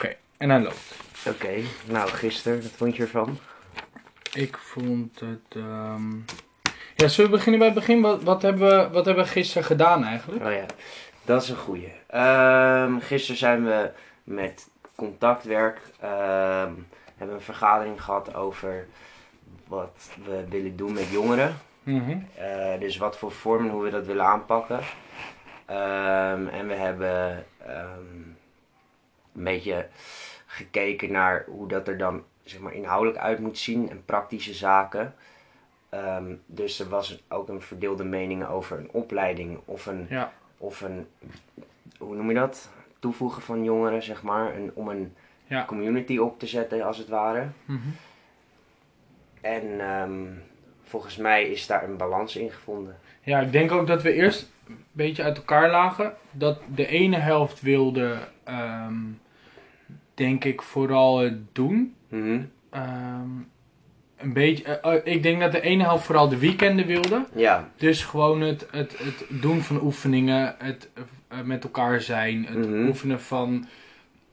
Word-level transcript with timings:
Oké, 0.00 0.14
en 0.36 0.50
hij 0.50 0.60
loopt. 0.60 0.94
Oké, 1.26 1.62
nou 1.84 2.08
gisteren, 2.08 2.62
wat 2.62 2.70
vond 2.70 2.96
je 2.96 3.02
ervan? 3.02 3.38
Ik 4.32 4.56
vond 4.56 5.20
het. 5.20 5.56
ehm, 5.56 6.10
Ja, 6.96 7.08
zullen 7.08 7.30
we 7.30 7.36
beginnen 7.36 7.58
bij 7.58 7.68
het 7.68 7.78
begin? 7.78 8.00
Wat, 8.00 8.22
wat, 8.22 8.42
hebben, 8.42 8.68
we, 8.68 8.88
wat 8.92 9.04
hebben 9.04 9.24
we 9.24 9.30
gisteren 9.30 9.64
gedaan 9.64 10.04
eigenlijk? 10.04 10.44
Oh 10.44 10.52
ja, 10.52 10.64
dat 11.24 11.42
is 11.42 11.48
een 11.48 11.56
goeie. 11.56 11.92
Ehm 12.06 12.98
gisteren 12.98 13.36
zijn 13.38 13.64
we 13.64 13.90
met 14.24 14.68
contactwerk, 14.96 15.80
ehm, 16.00 16.72
hebben 17.16 17.36
een 17.36 17.42
vergadering 17.42 18.02
gehad 18.02 18.34
over 18.34 18.86
wat 19.66 20.10
we 20.24 20.44
willen 20.48 20.76
doen 20.76 20.92
met 20.92 21.08
jongeren. 21.10 21.56
Mhm. 21.82 22.18
Eh, 22.34 22.80
dus 22.80 22.96
wat 22.96 23.16
voor 23.18 23.32
vormen, 23.32 23.70
hoe 23.70 23.82
we 23.82 23.90
dat 23.90 24.06
willen 24.06 24.24
aanpakken. 24.26 24.80
En 26.52 26.66
we 26.68 26.74
hebben 26.74 27.46
een 29.34 29.44
beetje 29.44 29.86
gekeken 30.46 31.12
naar 31.12 31.44
hoe 31.48 31.68
dat 31.68 31.88
er 31.88 31.98
dan 31.98 32.24
zeg 32.44 32.60
maar, 32.60 32.74
inhoudelijk 32.74 33.18
uit 33.18 33.38
moet 33.38 33.58
zien 33.58 33.90
en 33.90 34.04
praktische 34.04 34.54
zaken. 34.54 35.14
Ehm, 35.88 36.34
dus 36.46 36.80
er 36.80 36.88
was 36.88 37.22
ook 37.28 37.48
een 37.48 37.60
verdeelde 37.60 38.04
mening 38.04 38.46
over 38.46 38.78
een 38.78 38.90
opleiding 38.92 39.58
of 39.64 39.86
een, 39.86 40.06
Ja. 40.08 40.32
of 40.58 40.80
een 40.80 41.06
hoe 41.98 42.14
noem 42.16 42.28
je 42.28 42.34
dat? 42.34 42.68
Toevoegen 42.98 43.42
van 43.42 43.64
jongeren, 43.64 44.02
zeg 44.02 44.22
maar. 44.22 44.54
Een, 44.56 44.70
om 44.74 44.88
een 44.88 45.14
Ja. 45.46 45.64
community 45.64 46.16
op 46.18 46.38
te 46.38 46.46
zetten, 46.46 46.82
als 46.82 46.98
het 46.98 47.08
ware. 47.08 47.46
Mhm. 47.64 47.78
En 49.40 49.80
ehm, 49.80 50.24
volgens 50.82 51.16
mij 51.16 51.44
is 51.44 51.66
daar 51.66 51.84
een 51.84 51.96
balans 51.96 52.36
in 52.36 52.50
gevonden. 52.50 52.98
Ja, 53.22 53.40
ik 53.40 53.52
denk 53.52 53.72
ook 53.72 53.86
dat 53.86 54.02
we 54.02 54.12
eerst 54.12 54.50
een 54.68 54.84
beetje 54.92 55.22
uit 55.22 55.36
elkaar 55.36 55.70
lagen. 55.70 56.14
Dat 56.30 56.60
de 56.74 56.86
ene 56.86 57.16
helft 57.16 57.60
wilde, 57.60 58.18
ehm, 58.44 58.94
denk 60.20 60.44
ik, 60.44 60.62
vooral 60.62 61.18
het 61.18 61.54
doen. 61.54 61.94
Mhm. 62.08 62.40
Ehm, 62.70 63.28
een 64.16 64.32
beetje, 64.32 64.64
eh, 64.64 64.94
eh, 64.94 65.00
ik 65.14 65.22
denk 65.22 65.40
dat 65.40 65.52
de 65.52 65.60
ene 65.60 65.82
helft 65.82 66.04
vooral 66.04 66.28
de 66.28 66.38
weekenden 66.38 66.86
wilde. 66.86 67.24
Ja, 67.34 67.68
Dus 67.76 68.04
gewoon 68.04 68.40
het, 68.40 68.66
het, 68.70 68.98
het 68.98 69.24
doen 69.28 69.60
van 69.60 69.82
oefeningen, 69.82 70.54
het 70.58 70.88
eh, 71.28 71.40
met 71.44 71.64
elkaar 71.64 72.00
zijn, 72.00 72.44
het 72.46 72.68
Mhm. 72.68 72.86
oefenen 72.86 73.20
van 73.20 73.66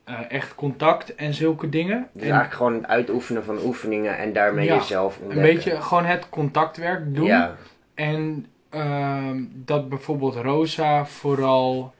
eh, 0.04 0.20
echt 0.30 0.56
contact 0.56 1.16
en 1.16 1.34
zulke 1.34 1.70
dingen. 1.70 1.98
dus 2.14 2.22
En 2.22 2.22
eigenlijk 2.22 2.54
gewoon 2.54 2.74
het 2.74 2.86
uitoefenen 2.88 3.44
van 3.44 3.58
oefeningen 3.64 4.18
en 4.18 4.34
daarmee 4.34 4.66
Ja, 4.66 4.76
jezelf 4.76 5.16
een 5.18 5.24
ontdekken. 5.26 5.54
beetje 5.56 5.82
gewoon 5.82 6.06
het 6.06 6.30
contactwerk 6.30 7.16
doen. 7.16 7.26
Ja, 7.26 7.56
En 7.94 8.46
ehm, 8.70 9.44
dat 9.54 9.90
bijvoorbeeld 9.90 10.36
Rosa 10.36 11.06
vooral 11.06 11.94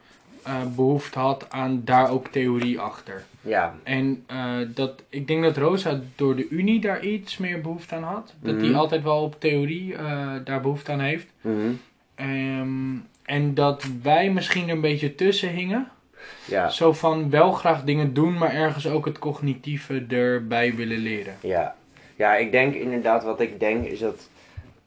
eh, 0.48 0.62
behoefte 0.76 1.20
had 1.20 1.46
aan 1.50 1.82
daar 1.86 2.12
ook 2.12 2.28
theorie 2.28 2.80
achter. 2.80 3.24
ja, 3.42 3.76
En 3.84 4.24
eh, 4.28 4.56
dat, 4.68 5.04
ik 5.10 5.28
denk 5.28 5.44
dat 5.44 5.58
Rosa 5.58 6.00
door 6.16 6.36
de 6.36 6.48
Unie 6.50 6.80
daar 6.80 7.04
iets 7.06 7.38
meer 7.38 7.62
behoefte 7.62 7.96
aan 7.96 8.04
had. 8.04 8.34
Dat 8.42 8.60
die 8.60 8.70
Mhm. 8.70 8.78
altijd 8.80 9.04
wel 9.04 9.24
op 9.24 9.40
theorie 9.40 9.96
eh, 9.96 10.32
daar 10.44 10.62
behoefte 10.62 10.92
aan 10.92 11.00
heeft. 11.00 11.28
mhm, 11.42 11.72
Ehm, 12.16 12.96
en 13.26 13.54
dat 13.54 13.86
wij 14.04 14.30
misschien 14.32 14.68
er 14.68 14.76
een 14.76 14.82
beetje 14.82 15.16
tussen 15.16 15.50
hingen. 15.50 15.88
ja, 16.46 16.70
Zo 16.70 16.94
van 16.94 17.30
wel 17.30 17.52
graag 17.52 17.84
dingen 17.84 18.14
doen, 18.14 18.38
maar 18.38 18.54
ergens 18.54 18.88
ook 18.88 19.06
het 19.06 19.20
cognitieve 19.20 20.06
erbij 20.10 20.76
willen 20.76 20.98
leren. 20.98 21.36
ja. 21.42 21.76
Ja, 22.16 22.36
ik 22.36 22.52
denk 22.52 22.74
inderdaad, 22.74 23.24
wat 23.24 23.40
ik 23.42 23.60
denk 23.60 23.86
is 23.86 24.00
dat 24.00 24.30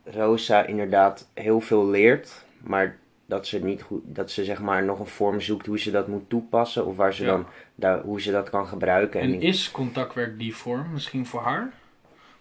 Rosa 0.05 0.67
inderdaad 0.67 1.28
heel 1.34 1.61
veel 1.61 1.86
leert, 1.89 2.45
maar 2.61 2.97
dat 3.31 3.47
ze 3.47 3.64
niet 3.64 3.83
goed, 3.83 4.00
dat 4.05 4.31
ze 4.31 4.45
zeg 4.45 4.61
maar 4.61 4.84
nog 4.84 4.98
een 5.00 5.06
vorm 5.06 5.41
zoekt 5.41 5.67
hoe 5.67 5.78
ze 5.78 5.91
dat 5.91 6.06
moet 6.09 6.28
toepassen 6.31 6.86
of 6.86 6.97
waar 6.97 7.14
ze 7.14 7.25
Ja. 7.25 7.31
dan, 7.31 7.47
daar, 7.75 8.00
hoe 8.00 8.20
ze 8.20 8.31
dat 8.33 8.50
kan 8.50 8.67
gebruiken. 8.67 9.20
En 9.20 9.41
is 9.41 9.70
contactwerk 9.70 10.39
die 10.39 10.56
vorm 10.56 10.92
misschien 10.92 11.27
voor 11.27 11.41
haar? 11.41 11.73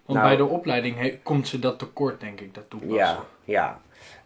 Want 0.04 0.18
Nou- 0.18 0.36
bij 0.36 0.36
de 0.46 0.52
opleiding 0.52 0.96
he- 0.98 1.18
komt 1.22 1.48
ze 1.48 1.58
dat 1.58 1.78
tekort, 1.78 2.20
denk 2.20 2.40
ik, 2.40 2.54
dat 2.54 2.64
toepassen. 2.68 2.96
Ja, 2.96 3.24
ja. 3.44 3.80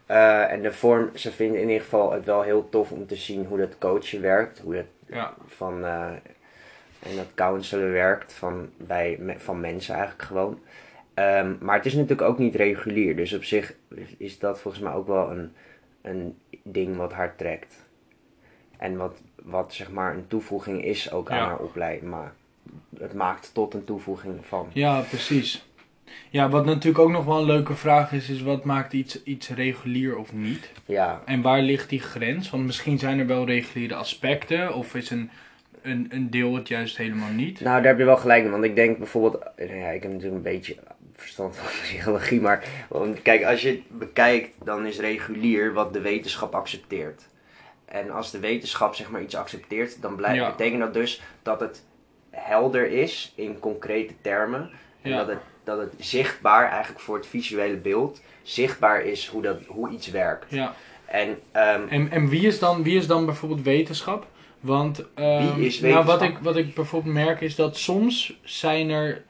Eh, 0.05 0.51
en 0.51 0.61
de 0.61 0.71
vorm, 0.71 1.09
ze 1.13 1.31
vinden 1.31 1.61
in 1.61 1.67
ieder 1.67 1.83
geval 1.83 2.11
het 2.11 2.25
wel 2.25 2.41
heel 2.41 2.69
tof 2.69 2.91
om 2.91 3.07
te 3.07 3.15
zien 3.15 3.45
hoe 3.45 3.57
dat 3.57 3.77
coachen 3.77 4.21
werkt. 4.21 4.59
Hoe 4.59 4.73
dat 4.75 4.85
Ja. 5.05 5.33
van, 5.47 5.83
eh, 5.85 6.05
en 6.99 7.15
dat 7.15 7.27
counselor 7.35 7.91
werkt 7.91 8.33
van, 8.33 8.69
bij, 8.77 9.19
van 9.37 9.59
mensen 9.59 9.93
eigenlijk 9.95 10.23
gewoon. 10.23 10.59
Ehm, 11.13 11.53
maar 11.59 11.75
het 11.75 11.85
is 11.85 11.93
natuurlijk 11.93 12.21
ook 12.29 12.37
niet 12.37 12.55
regulier. 12.55 13.15
Dus 13.15 13.33
op 13.33 13.43
zich 13.43 13.73
is 14.17 14.39
dat 14.39 14.59
volgens 14.59 14.83
mij 14.83 14.93
ook 14.93 15.07
wel 15.07 15.31
een, 15.31 15.53
een 16.01 16.37
ding 16.67 16.95
wat 16.95 17.13
haar 17.13 17.35
trekt. 17.35 17.75
En 18.77 18.97
wat, 18.97 19.21
wat 19.43 19.73
zeg 19.73 19.91
maar 19.91 20.15
een 20.15 20.27
toevoeging 20.27 20.83
is 20.83 21.11
ook 21.11 21.31
aan 21.31 21.47
haar 21.47 21.57
opleiding. 21.57 22.11
Maar 22.11 22.33
het 22.99 23.13
maakt 23.13 23.53
tot 23.53 23.73
een 23.73 23.83
toevoeging 23.83 24.45
van. 24.45 24.69
Ja, 24.73 24.99
precies. 24.99 25.65
Ja, 26.29 26.49
wat 26.49 26.65
natuurlijk 26.65 27.03
ook 27.03 27.11
nog 27.11 27.25
wel 27.25 27.37
een 27.37 27.45
leuke 27.45 27.75
vraag 27.75 28.11
is, 28.11 28.29
is 28.29 28.41
wat 28.41 28.63
maakt 28.63 28.93
iets, 28.93 29.23
iets 29.23 29.49
regulier 29.49 30.17
of 30.17 30.33
niet? 30.33 30.71
Ja, 30.85 31.21
En 31.25 31.41
waar 31.41 31.61
ligt 31.61 31.89
die 31.89 31.99
grens? 31.99 32.49
Want 32.49 32.65
misschien 32.65 32.99
zijn 32.99 33.19
er 33.19 33.27
wel 33.27 33.45
reguliere 33.45 33.95
aspecten, 33.95 34.73
of 34.73 34.95
is 34.95 35.09
een, 35.09 35.29
een, 35.81 36.07
een 36.09 36.29
deel 36.29 36.55
het 36.55 36.67
juist 36.67 36.97
helemaal 36.97 37.31
niet. 37.31 37.59
Nou, 37.59 37.75
daar 37.75 37.87
heb 37.91 37.97
je 37.97 38.05
wel 38.05 38.17
gelijk 38.17 38.45
in. 38.45 38.51
Want 38.51 38.63
ik 38.63 38.75
denk 38.75 38.97
bijvoorbeeld... 38.97 39.43
Ja, 39.57 39.89
ik 39.89 40.01
heb 40.01 40.11
natuurlijk 40.11 40.35
een 40.35 40.51
beetje 40.51 40.75
verstand 41.15 41.55
van 41.55 41.67
psychologie. 41.83 42.41
Maar 42.41 42.63
want 42.89 43.21
kijk, 43.21 43.43
als 43.43 43.61
je 43.61 43.69
het 43.69 43.97
bekijkt, 43.99 44.49
dan 44.65 44.85
is 44.85 44.99
regulier 44.99 45.73
wat 45.73 45.93
de 45.93 46.01
wetenschap 46.01 46.55
accepteert. 46.55 47.21
En 47.85 48.11
als 48.11 48.31
de 48.31 48.39
wetenschap 48.39 48.95
zeg 48.95 49.09
maar 49.09 49.21
iets 49.21 49.35
accepteert, 49.35 50.01
dan 50.01 50.15
blijft, 50.15 50.35
Ja. 50.37 50.49
betekent 50.49 50.81
dat 50.81 50.93
dus 50.93 51.21
dat 51.43 51.59
het 51.59 51.83
helder 52.31 52.87
is 52.91 53.31
in 53.35 53.59
concrete 53.59 54.13
termen. 54.21 54.69
En 55.01 55.09
Ja. 55.11 55.17
dat, 55.17 55.27
het, 55.27 55.37
dat 55.63 55.79
het 55.79 55.93
zichtbaar, 55.99 56.69
eigenlijk 56.69 56.99
voor 56.99 57.15
het 57.17 57.27
visuele 57.27 57.77
beeld, 57.77 58.21
zichtbaar 58.43 59.01
is 59.01 59.27
hoe, 59.27 59.41
dat, 59.41 59.57
hoe 59.67 59.89
iets 59.89 60.09
werkt. 60.11 60.51
Ja. 60.51 60.75
En 61.05 61.39
ehm, 61.51 61.81
En, 61.89 62.11
en 62.11 62.27
wie, 62.29 62.47
is 62.47 62.59
dan, 62.59 62.83
wie 62.83 62.97
is 62.97 63.07
dan 63.07 63.25
bijvoorbeeld 63.25 63.61
wetenschap? 63.61 64.27
Want 64.59 65.03
ehm, 65.13 65.55
Wie 65.55 65.65
is 65.65 65.79
Nou, 65.79 65.93
wat, 65.93 66.05
wetenschap? 66.05 66.37
ik, 66.37 66.43
wat 66.43 66.55
ik 66.55 66.73
bijvoorbeeld 66.75 67.13
merk 67.13 67.41
is 67.41 67.55
dat 67.55 67.77
soms 67.77 68.39
zijn 68.43 68.89
er 68.89 69.23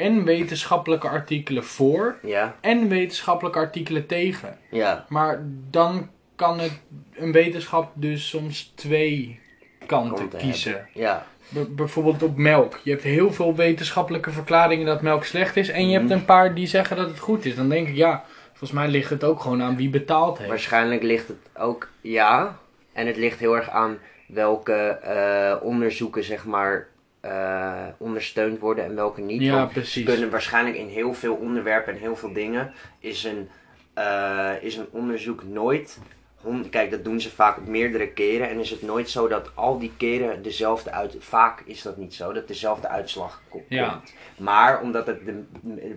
en 0.00 0.24
wetenschappelijke 0.24 1.08
artikelen 1.08 1.64
voor 1.64 2.16
ja, 2.22 2.56
en 2.60 2.88
wetenschappelijke 2.88 3.58
artikelen 3.58 4.06
tegen. 4.06 4.58
ja, 4.70 5.04
Maar 5.08 5.42
dan 5.70 6.08
kan 6.36 6.58
het 6.60 6.80
een 7.14 7.32
wetenschap 7.32 7.90
dus 7.94 8.28
soms 8.28 8.72
twee 8.74 9.40
kanten 9.86 10.28
kiezen. 10.38 10.72
hebben. 10.72 10.88
ja, 10.94 11.26
B- 11.54 11.76
bijvoorbeeld 11.76 12.22
op 12.22 12.36
melk. 12.36 12.80
Je 12.82 12.90
hebt 12.90 13.02
heel 13.02 13.32
veel 13.32 13.54
wetenschappelijke 13.54 14.30
verklaringen 14.30 14.86
dat 14.86 15.02
melk 15.02 15.24
slecht 15.24 15.56
is. 15.56 15.68
En 15.68 15.88
je 15.88 15.98
Mhm. 15.98 16.08
hebt 16.08 16.20
een 16.20 16.24
paar 16.26 16.54
die 16.54 16.66
zeggen 16.66 16.96
dat 16.96 17.08
het 17.08 17.18
goed 17.18 17.44
is. 17.44 17.54
Dan 17.56 17.68
denk 17.68 17.88
ik, 17.88 17.94
ja, 17.94 18.24
volgens 18.48 18.72
mij 18.72 18.88
ligt 18.88 19.10
het 19.10 19.24
ook 19.24 19.40
gewoon 19.40 19.62
aan 19.62 19.76
wie 19.76 19.90
betaald 19.90 20.36
heeft. 20.38 20.48
Waarschijnlijk 20.50 21.02
ligt 21.02 21.28
het 21.28 21.36
ook 21.58 21.88
ja. 22.00 22.58
En 22.92 23.06
het 23.06 23.16
ligt 23.16 23.38
heel 23.38 23.56
erg 23.56 23.70
aan 23.70 23.98
welke 24.26 24.72
eh, 24.88 25.56
onderzoeken 25.62 26.24
zeg 26.24 26.44
maar 26.44 26.86
eh, 27.20 27.86
ondersteund 27.98 28.58
worden 28.58 28.84
en 28.84 28.94
welke 28.94 29.20
niet. 29.20 29.42
Ja, 29.42 29.66
precies. 29.66 30.04
kunnen 30.04 30.30
waarschijnlijk 30.30 30.76
in 30.76 30.88
heel 30.88 31.14
veel 31.14 31.34
onderwerpen 31.34 31.92
en 31.92 31.98
heel 31.98 32.16
veel 32.16 32.32
dingen 32.32 32.72
is 32.98 33.24
een, 33.24 33.48
eh, 33.94 34.52
is 34.60 34.76
een 34.76 34.88
onderzoek 34.90 35.42
nooit. 35.44 35.98
Kijk, 36.70 36.90
dat 36.90 37.04
doen 37.04 37.20
ze 37.20 37.30
vaak 37.30 37.66
meerdere 37.66 38.08
keren. 38.08 38.48
En 38.48 38.58
is 38.58 38.70
het 38.70 38.82
nooit 38.82 39.10
zo 39.10 39.28
dat 39.28 39.50
al 39.54 39.78
die 39.78 39.92
keren 39.96 40.42
dezelfde 40.42 40.90
uit. 40.90 41.16
Vaak 41.18 41.60
is 41.64 41.82
dat 41.82 41.96
niet 41.96 42.14
zo, 42.14 42.32
dat 42.32 42.48
dezelfde 42.48 42.88
uitslag 42.88 43.42
ko- 43.48 43.48
komt. 43.58 43.64
Ja. 43.68 44.00
Maar 44.38 44.80
omdat 44.80 45.06
het 45.06 45.24
de, 45.26 45.42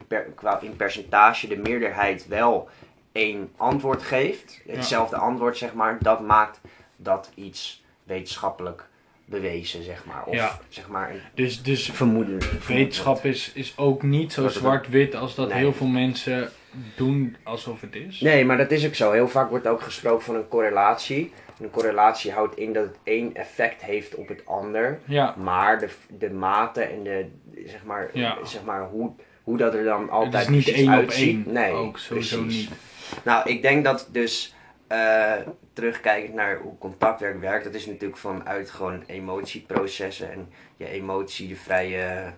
per- 0.07 0.23
qua, 0.35 0.59
in 0.61 0.75
percentage 0.75 1.47
de 1.47 1.57
meerderheid 1.57 2.27
wel 2.27 2.69
één 3.11 3.51
antwoord 3.57 4.01
geeft, 4.03 4.61
hetzelfde 4.67 5.15
antwoord 5.15 5.57
zeg 5.57 5.73
maar, 5.73 5.97
dat 6.01 6.21
maakt 6.21 6.61
dat 6.95 7.31
iets 7.35 7.83
wetenschappelijk 8.03 8.87
bewezen, 9.33 9.83
zeg 9.83 10.05
maar. 10.05 10.23
Of 10.25 10.33
Ja. 10.35 10.59
zeg 10.69 10.87
maar 10.87 11.09
een 11.11 11.19
Dus, 11.33 11.63
dus 11.63 11.89
vermoeden. 11.93 12.37
wetenschap 12.67 13.25
is, 13.25 13.51
is 13.53 13.73
ook 13.77 14.03
niet 14.03 14.33
zo 14.33 14.47
zwart-wit 14.47 15.15
als 15.15 15.35
dat 15.35 15.49
Nee. 15.49 15.57
heel 15.57 15.73
veel 15.73 15.87
mensen 15.87 16.49
doen 16.95 17.35
alsof 17.43 17.81
het 17.81 17.95
is. 17.95 18.19
Nee, 18.19 18.45
maar 18.45 18.57
dat 18.57 18.71
is 18.71 18.85
ook 18.85 18.95
zo. 18.95 19.11
Heel 19.11 19.27
vaak 19.27 19.49
wordt 19.49 19.67
ook 19.67 19.81
gesproken 19.81 20.25
van 20.25 20.35
een 20.35 20.47
correlatie. 20.47 21.31
En 21.57 21.63
een 21.63 21.69
correlatie 21.71 22.31
houdt 22.31 22.57
in 22.57 22.73
dat 22.73 22.83
het 22.83 22.97
één 23.03 23.35
effect 23.35 23.81
heeft 23.81 24.15
op 24.15 24.27
het 24.27 24.41
ander. 24.45 24.99
Ja, 25.05 25.35
Maar 25.37 25.79
de, 25.79 25.89
de 26.17 26.29
mate 26.29 26.81
en 26.81 27.03
de, 27.03 27.25
zeg 27.65 27.83
maar, 27.83 28.09
Ja. 28.13 28.37
zeg 28.45 28.63
maar 28.63 28.87
hoe, 28.89 29.11
hoe 29.43 29.57
dat 29.57 29.73
er 29.73 29.83
dan 29.83 30.01
het 30.01 30.09
altijd 30.11 30.43
is 30.43 30.49
niet 30.49 30.67
één 30.67 30.87
op 30.87 30.93
uitziet. 30.99 31.45
één. 31.45 31.53
Nee, 31.53 31.71
ook 31.71 31.97
sowieso 31.97 32.41
precies. 32.41 32.69
niet. 32.69 32.77
Nou, 33.23 33.49
ik 33.49 33.61
denk 33.61 33.83
dat 33.83 34.07
dus 34.11 34.55
eh, 34.93 35.47
terugkijkend 35.73 36.33
naar 36.33 36.57
hoe 36.57 36.77
contactwerk 36.77 37.39
werkt, 37.39 37.63
dat 37.63 37.73
is 37.73 37.85
natuurlijk 37.85 38.17
vanuit 38.17 38.69
gewoon 38.69 39.03
emotieprocessen 39.07 40.31
en 40.31 40.49
je 40.77 40.87
emotie 40.87 41.47
de 41.47 41.55
vrije, 41.55 42.33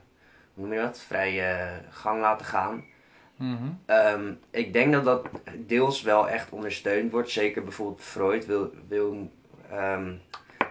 hoe 0.54 0.64
noem 0.64 0.74
je 0.74 0.80
dat, 0.80 1.00
vrije 1.00 1.70
gang 1.90 2.22
laten 2.22 2.46
gaan. 2.46 2.84
Mhm. 3.36 3.64
Ehm, 3.86 4.34
ik 4.52 4.74
denk 4.74 4.94
dat 4.94 5.04
dat 5.04 5.28
deels 5.58 6.02
wel 6.02 6.30
echt 6.30 6.50
ondersteund 6.50 7.12
wordt. 7.12 7.30
Zeker 7.30 7.64
bijvoorbeeld 7.64 8.02
Freud 8.02 8.46
wil, 8.46 8.74
wil, 8.88 9.32
ehm, 9.70 10.14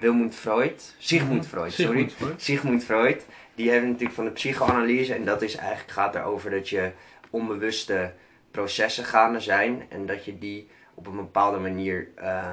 Wilmund 0.00 0.34
Freud, 0.34 0.94
Sigmund 0.98 1.46
Freud, 1.46 1.72
sorry. 1.72 2.10
Sigmund 2.36 2.84
Freud. 2.84 3.26
Die 3.54 3.70
heeft 3.70 3.86
natuurlijk 3.86 4.14
van 4.14 4.24
de 4.24 4.30
psychoanalyse 4.30 5.14
en 5.14 5.24
dat 5.24 5.42
is 5.42 5.56
eigenlijk 5.56 5.90
gaat 5.90 6.14
erover 6.14 6.50
dat 6.50 6.68
je 6.68 6.92
onbewuste 7.30 8.12
processen 8.50 9.04
gaande 9.04 9.40
zijn 9.40 9.86
en 9.88 10.06
dat 10.06 10.24
je 10.24 10.38
die 10.38 10.68
op 10.94 11.06
een 11.06 11.16
bepaalde 11.16 11.58
manier 11.58 12.08
eh, 12.14 12.52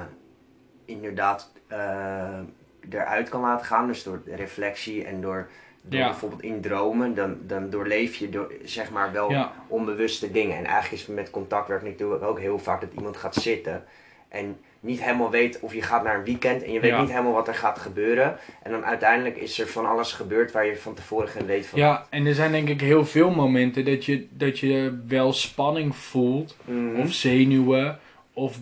inderdaad 0.84 1.52
eh, 1.66 2.38
eruit 2.90 3.28
kan 3.28 3.40
laten 3.40 3.66
gaan. 3.66 3.86
Dus 3.86 4.02
door 4.02 4.22
reflectie 4.26 5.04
en 5.04 5.20
door, 5.20 5.48
door 5.82 6.00
Ja. 6.00 6.06
bijvoorbeeld 6.08 6.42
in 6.42 6.60
dromen, 6.60 7.14
dan, 7.14 7.36
dan 7.46 7.70
doorleef 7.70 8.16
je 8.16 8.28
door, 8.28 8.52
zeg 8.64 8.90
maar 8.90 9.12
wel 9.12 9.30
Ja. 9.30 9.52
onbewuste 9.68 10.30
dingen. 10.30 10.56
En 10.56 10.64
eigenlijk 10.64 11.02
is 11.02 11.06
met 11.06 11.30
contactwerk 11.30 11.82
natuurlijk 11.82 12.22
ook 12.22 12.38
heel 12.40 12.58
vaak 12.58 12.80
dat 12.80 12.90
iemand 12.96 13.16
gaat 13.16 13.34
zitten 13.34 13.84
en 14.28 14.56
niet 14.80 15.02
helemaal 15.02 15.30
weet 15.30 15.60
of 15.60 15.74
je 15.74 15.82
gaat 15.82 16.02
naar 16.04 16.14
een 16.18 16.24
weekend 16.24 16.62
en 16.62 16.72
je 16.72 16.80
weet 16.80 16.90
Ja. 16.90 17.00
niet 17.00 17.10
helemaal 17.10 17.32
wat 17.32 17.48
er 17.48 17.54
gaat 17.54 17.78
gebeuren. 17.78 18.36
En 18.62 18.70
dan 18.70 18.84
uiteindelijk 18.84 19.36
is 19.36 19.58
er 19.60 19.66
van 19.66 19.86
alles 19.86 20.12
gebeurd 20.12 20.52
waar 20.52 20.66
je 20.66 20.76
van 20.76 20.94
tevoren 20.94 21.28
geen 21.28 21.46
weet 21.46 21.66
van 21.66 21.78
Ja, 21.78 22.06
en 22.10 22.26
er 22.26 22.34
zijn 22.34 22.52
denk 22.52 22.68
ik 22.68 22.80
heel 22.80 23.04
veel 23.04 23.30
momenten 23.30 23.84
dat 23.84 24.04
je, 24.04 24.26
dat 24.30 24.58
je 24.58 25.00
wel 25.06 25.32
spanning 25.32 25.96
voelt. 25.96 26.56
Mhm. 26.64 27.00
Of 27.00 27.12
zenuwen. 27.12 27.98
Of 28.32 28.58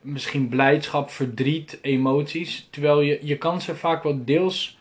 misschien 0.00 0.48
blijdschap, 0.48 1.10
verdriet, 1.10 1.78
emoties. 1.82 2.68
Terwijl 2.70 3.00
je, 3.00 3.18
je 3.22 3.38
kan 3.38 3.60
ze 3.60 3.74
vaak 3.76 4.02
wel 4.02 4.24
deels 4.24 4.78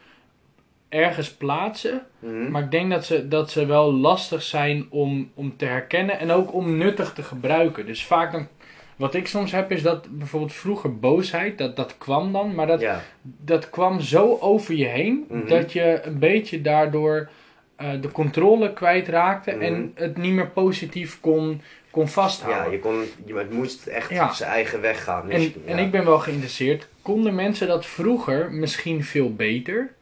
ergens 0.89 1.31
plaatsen. 1.33 2.05
Mhm. 2.19 2.51
Maar 2.51 2.63
ik 2.63 2.71
denk 2.71 2.91
dat 2.91 3.05
ze, 3.05 3.27
dat 3.27 3.51
ze 3.51 3.65
wel 3.65 3.93
lastig 3.93 4.41
zijn 4.41 4.85
om, 4.89 5.31
om 5.33 5.57
te 5.57 5.65
herkennen. 5.65 6.19
En 6.19 6.31
ook 6.31 6.53
om 6.53 6.77
nuttig 6.77 7.13
te 7.13 7.23
gebruiken. 7.23 7.85
Dus 7.85 8.05
vaak 8.05 8.31
dan... 8.31 8.47
Wat 8.95 9.13
ik 9.13 9.27
soms 9.27 9.51
heb 9.51 9.71
is 9.71 9.81
dat 9.81 10.17
bijvoorbeeld 10.17 10.53
vroeger 10.53 10.99
boosheid, 10.99 11.57
dat, 11.57 11.75
dat 11.75 11.97
kwam 11.97 12.31
dan. 12.31 12.55
Maar 12.55 12.67
dat, 12.67 12.81
ja. 12.81 13.01
dat 13.21 13.69
kwam 13.69 13.99
zo 14.01 14.37
over 14.39 14.75
je 14.75 14.85
heen 14.85 15.25
Mhm. 15.29 15.47
dat 15.47 15.73
je 15.73 16.01
een 16.03 16.19
beetje 16.19 16.61
daardoor 16.61 17.29
de 18.01 18.11
controle 18.11 18.73
kwijtraakte 18.73 19.51
Mhm. 19.51 19.61
en 19.61 19.91
het 19.95 20.17
niet 20.17 20.33
meer 20.33 20.47
positief 20.49 21.19
kon, 21.21 21.61
kon 21.89 22.03
ja, 22.03 22.09
vasthouden. 22.09 22.71
je 22.71 22.79
kon, 22.79 23.03
je, 23.25 23.35
het 23.35 23.51
moest 23.51 23.87
echt 23.87 24.09
Ja. 24.09 24.33
zijn 24.33 24.51
eigen 24.51 24.81
weg 24.81 25.03
gaan. 25.03 25.27
Dus, 25.27 25.35
en, 25.35 25.53
ja. 25.65 25.71
en 25.71 25.79
ik 25.79 25.91
ben 25.91 26.05
wel 26.05 26.19
geïnteresseerd, 26.19 26.87
konden 27.01 27.35
mensen 27.35 27.67
dat 27.67 27.85
vroeger 27.85 28.51
misschien 28.51 29.03
veel 29.03 29.33
beter? 29.35 29.93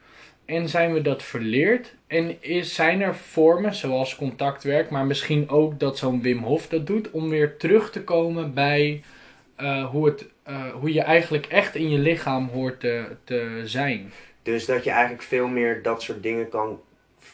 En 0.45 0.69
zijn 0.69 0.93
we 0.93 1.01
dat 1.01 1.23
verleerd? 1.23 1.93
En 2.07 2.37
is, 2.41 2.75
zijn 2.75 3.01
er 3.01 3.15
vormen, 3.15 3.75
zoals 3.75 4.15
contactwerk, 4.15 4.89
maar 4.89 5.05
misschien 5.05 5.49
ook 5.49 5.79
dat 5.79 5.97
zo'n 5.97 6.21
Wim 6.21 6.37
Hof 6.43 6.67
dat 6.67 6.87
doet, 6.87 7.11
om 7.11 7.29
weer 7.29 7.57
terug 7.57 7.91
te 7.91 8.03
komen 8.03 8.53
bij 8.53 9.01
eh, 9.55 9.85
hoe, 9.89 10.05
het, 10.05 10.25
eh, 10.43 10.69
hoe 10.73 10.93
je 10.93 11.01
eigenlijk 11.01 11.45
echt 11.45 11.75
in 11.75 11.89
je 11.89 11.97
lichaam 11.97 12.49
hoort 12.53 12.79
te, 12.79 13.05
te 13.23 13.61
zijn? 13.63 14.11
Dus 14.43 14.65
dat 14.65 14.83
je 14.83 14.89
eigenlijk 14.89 15.23
veel 15.23 15.47
meer 15.47 15.81
dat 15.83 16.01
soort 16.01 16.23
dingen 16.23 16.49
kan 16.49 16.79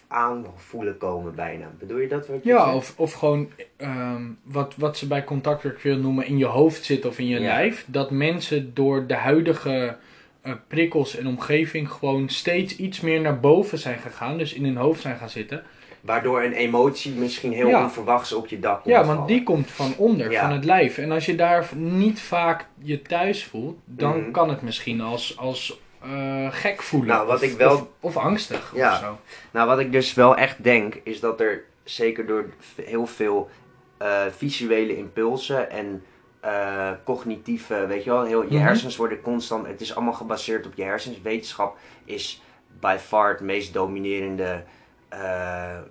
aanvoelen 0.07 0.98
komen 0.98 1.36
bijna. 1.36 1.71
Bedoel 1.80 1.98
je 2.00 2.07
dat? 2.07 2.27
Wat 2.27 2.44
je 2.44 2.50
Ja, 2.50 2.63
zegt? 2.63 2.75
of, 2.75 2.94
of 2.98 3.13
gewoon 3.13 3.50
ehm, 3.77 4.21
wat, 4.44 4.74
wat 4.77 4.98
ze 4.98 5.07
bij 5.07 5.24
contactwerk 5.24 5.83
noemen 5.83 6.25
in 6.25 6.38
je 6.38 6.45
hoofd 6.45 6.83
zit 6.83 7.06
of 7.06 7.19
in 7.19 7.27
je 7.27 7.39
Ja. 7.39 7.45
lijf. 7.48 7.86
Dat 7.88 8.12
mensen 8.12 8.71
door 8.74 9.07
de 9.07 9.15
huidige 9.15 9.98
eh, 10.42 10.54
prikkels 10.68 11.18
en 11.18 11.27
omgeving 11.27 11.92
gewoon 11.92 12.30
steeds 12.30 12.75
iets 12.75 13.01
meer 13.01 13.21
naar 13.21 13.39
boven 13.39 13.77
zijn 13.77 13.98
gegaan. 14.00 14.38
Dus 14.38 14.54
in 14.54 14.63
hun 14.65 14.77
hoofd 14.77 15.01
zijn 15.01 15.18
gaan 15.18 15.30
zitten. 15.30 15.63
Waardoor 16.01 16.44
een 16.44 16.54
emotie 16.54 17.12
misschien 17.12 17.51
heel 17.51 17.68
Ja. 17.68 17.83
onverwachts 17.83 18.33
op 18.33 18.48
je 18.48 18.59
dak 18.59 18.81
komt 18.81 18.95
Ja, 18.95 19.04
want 19.04 19.12
vallen. 19.19 19.27
die 19.27 19.44
komt 19.44 19.71
van 19.71 19.94
onder, 19.98 20.31
Ja. 20.31 20.42
van 20.42 20.51
het 20.51 20.65
lijf. 20.65 20.98
En 20.98 21.12
als 21.12 21.25
je 21.25 21.36
daar 21.36 21.69
niet 21.75 22.19
vaak 22.19 22.65
je 22.81 23.01
thuis 23.01 23.45
voelt, 23.45 23.77
dan 23.86 24.19
Mhm. 24.21 24.31
kan 24.31 24.50
het 24.50 24.62
misschien 24.62 25.01
als, 25.01 25.38
als 25.38 25.80
eh, 26.01 26.47
gek 26.51 26.81
voelen. 26.81 27.09
Nou, 27.09 27.27
wat 27.27 27.35
of, 27.35 27.41
ik 27.41 27.57
wel- 27.57 27.73
Of, 27.73 27.88
of 27.99 28.17
angstig 28.17 28.71
Ja. 28.75 28.91
of 28.91 28.97
zo. 28.99 29.17
Nou, 29.51 29.67
wat 29.67 29.79
ik 29.79 29.91
dus 29.91 30.13
wel 30.13 30.35
echt 30.35 30.63
denk, 30.63 30.95
is 31.03 31.19
dat 31.19 31.39
er 31.41 31.63
zeker 31.83 32.25
door 32.25 32.45
heel 32.81 33.05
veel 33.05 33.49
eh, 33.97 34.21
visuele 34.38 34.97
impulsen 34.97 35.69
en 35.71 36.03
eh, 36.39 36.89
cognitieve, 37.03 37.85
weet 37.88 38.03
je 38.03 38.09
wel, 38.09 38.23
heel, 38.23 38.41
je 38.44 38.55
Mhm. 38.57 38.65
hersens 38.65 38.95
worden 38.95 39.21
constant, 39.21 39.67
het 39.67 39.81
is 39.81 39.95
allemaal 39.95 40.13
gebaseerd 40.13 40.65
op 40.65 40.73
je 40.75 40.83
hersens. 40.83 41.21
Wetenschap 41.21 41.77
is 42.05 42.41
by 42.79 42.95
far 42.99 43.29
het 43.29 43.39
meest 43.39 43.73
dominerende, 43.73 44.63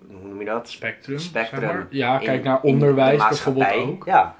hoe 0.08 0.28
noem 0.28 0.38
je 0.38 0.44
dat? 0.44 0.68
Spectrum. 0.68 1.18
Spectrum 1.18 1.60
zeg 1.60 1.72
maar. 1.72 1.86
Ja, 1.90 2.18
kijk 2.18 2.44
naar 2.44 2.58
in 2.62 2.72
onderwijs 2.72 3.28
bijvoorbeeld 3.28 3.72
ook. 3.74 4.04
Ja, 4.04 4.36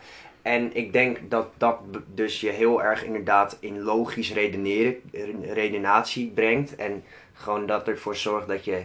en 0.46 0.76
ik 0.76 0.93
denk 0.93 1.19
dat 1.31 1.48
dat 1.56 1.78
dus 2.14 2.40
je 2.40 2.50
heel 2.50 2.82
erg 2.82 3.04
inderdaad 3.04 3.56
in 3.60 3.82
logisch 3.82 4.32
redeneren, 4.32 5.02
re- 5.12 5.52
redenatie 5.52 6.31
brengt. 6.31 6.76
En 6.76 7.04
gewoon 7.32 7.66
dat 7.66 7.88
ervoor 7.88 8.16
zorgt 8.16 8.48
dat 8.48 8.64
je, 8.64 8.84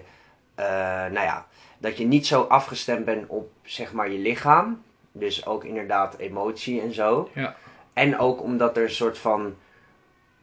eh, 0.55 0.65
nou 1.05 1.13
ja, 1.13 1.47
dat 1.77 1.97
je 1.97 2.05
niet 2.05 2.27
zo 2.27 2.41
afgestemd 2.41 3.05
bent 3.05 3.27
op 3.27 3.51
zeg 3.63 3.93
maar 3.93 4.09
je 4.09 4.19
lichaam. 4.19 4.83
Dus 5.11 5.45
ook 5.45 5.63
inderdaad 5.63 6.17
emotie 6.17 6.81
en 6.81 6.93
zo. 6.93 7.29
Ja. 7.33 7.55
En 7.93 8.19
ook 8.19 8.41
omdat 8.41 8.77
er 8.77 8.83
een 8.83 8.89
soort 8.89 9.17
van, 9.17 9.55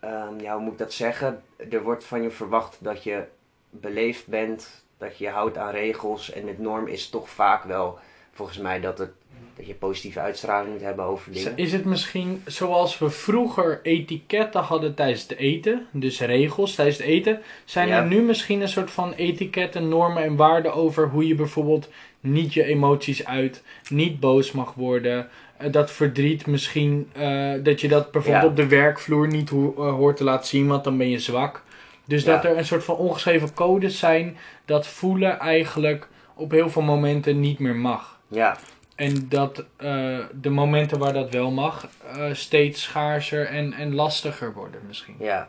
ehm, 0.01 0.41
ja 0.41 0.53
hoe 0.55 0.63
moet 0.63 0.73
ik 0.73 0.79
dat 0.79 0.93
zeggen? 0.93 1.43
Er 1.71 1.83
wordt 1.83 2.05
van 2.05 2.23
je 2.23 2.31
verwacht 2.31 2.77
dat 2.81 3.03
je 3.03 3.25
beleefd 3.71 4.27
bent, 4.27 4.85
dat 4.99 5.19
je 5.19 5.25
je 5.25 5.31
houdt 5.31 5.59
aan 5.59 5.71
regels. 5.71 6.33
En 6.33 6.47
het 6.47 6.59
norm 6.59 6.87
is 6.87 7.09
toch 7.09 7.31
vaak 7.31 7.65
wel, 7.65 7.99
volgens 8.33 8.59
mij, 8.59 8.81
dat, 8.81 8.99
het, 8.99 9.13
dat 9.59 9.67
je 9.67 9.75
positieve 9.75 10.21
uitstraling 10.21 10.73
moet 10.73 10.83
hebben 10.83 11.05
over 11.05 11.33
dingen. 11.33 11.53
Is 11.57 11.73
het 11.73 11.85
misschien 11.85 12.43
zoals 12.47 12.99
we 12.99 13.11
vroeger 13.11 13.81
etiketten 13.83 14.61
hadden 14.61 14.95
tijdens 14.95 15.23
het 15.23 15.37
eten, 15.37 15.87
dus 15.91 16.21
regels 16.21 16.75
tijdens 16.75 16.97
het 16.99 17.07
eten, 17.07 17.41
zijn 17.65 17.89
Ja. 17.89 18.01
er 18.01 18.07
nu 18.07 18.21
misschien 18.23 18.61
een 18.61 18.69
soort 18.69 18.91
van 18.91 19.13
etiketten, 19.13 19.89
normen 19.89 20.23
en 20.23 20.37
waarden 20.37 20.75
over 20.75 21.09
hoe 21.09 21.27
je 21.27 21.35
bijvoorbeeld 21.35 21.89
niet 22.21 22.55
je 22.55 22.65
emoties 22.65 23.25
uit, 23.27 23.63
niet 23.89 24.21
boos 24.21 24.53
mag 24.53 24.75
worden, 24.75 25.29
eh, 25.57 25.73
dat 25.73 25.91
verdriet 25.91 26.47
misschien, 26.47 27.11
eh, 27.13 27.53
dat 27.63 27.81
je 27.81 27.89
dat 27.89 28.11
bijvoorbeeld 28.11 28.43
Ja. 28.45 28.49
op 28.51 28.57
de 28.57 28.67
werkvloer 28.67 29.27
niet 29.27 29.49
ho- 29.51 29.75
eh, 29.79 29.93
hoort 29.93 30.17
te 30.17 30.25
laten 30.25 30.47
zien, 30.47 30.67
want 30.67 30.85
dan 30.85 30.97
ben 30.99 31.09
je 31.11 31.19
zwak. 31.19 31.63
Dus 32.05 32.23
Ja. 32.25 32.35
dat 32.35 32.45
er 32.45 32.57
een 32.59 32.65
soort 32.65 32.85
van 32.85 32.97
ongeschreven 32.97 33.55
codes 33.55 33.99
zijn 33.99 34.37
dat 34.65 34.87
voelen 34.87 35.39
eigenlijk 35.39 36.09
op 36.35 36.51
heel 36.51 36.71
veel 36.71 36.83
momenten 36.83 37.41
niet 37.41 37.59
meer 37.59 37.77
mag. 37.77 38.19
Ja, 38.29 38.57
En 38.99 39.27
dat 39.29 39.65
eh, 39.77 40.19
de 40.41 40.51
momenten 40.51 40.99
waar 40.99 41.13
dat 41.13 41.31
wel 41.31 41.51
mag, 41.51 41.89
eh, 42.17 42.33
steeds 42.33 42.83
schaarser 42.83 43.47
en, 43.47 43.73
en 43.73 43.95
lastiger 43.95 44.53
worden 44.53 44.81
misschien. 44.87 45.15
ja. 45.19 45.49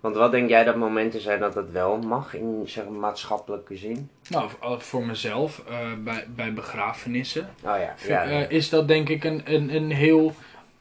Want 0.00 0.18
wat 0.18 0.30
denk 0.30 0.48
jij 0.48 0.64
dat 0.64 0.76
momenten 0.76 1.20
zijn 1.20 1.40
dat 1.40 1.52
dat 1.54 1.70
wel 1.70 1.98
mag 1.98 2.34
in 2.34 2.62
zeg 2.66 2.84
maatschappelijke 2.88 3.76
zin? 3.76 4.08
Nou, 4.28 4.48
v- 4.50 4.82
voor 4.84 5.06
mezelf, 5.06 5.62
eh, 5.68 5.76
bij, 6.04 6.26
bij 6.36 6.52
begrafenissen, 6.52 7.42
Oh 7.64 7.76
ja, 7.78 7.94
ja. 8.08 8.22
eh, 8.24 8.50
is 8.50 8.68
dat 8.68 8.88
denk 8.88 9.08
ik 9.08 9.24
een, 9.24 9.42
een, 9.44 9.74
een 9.74 9.90
heel 9.90 10.34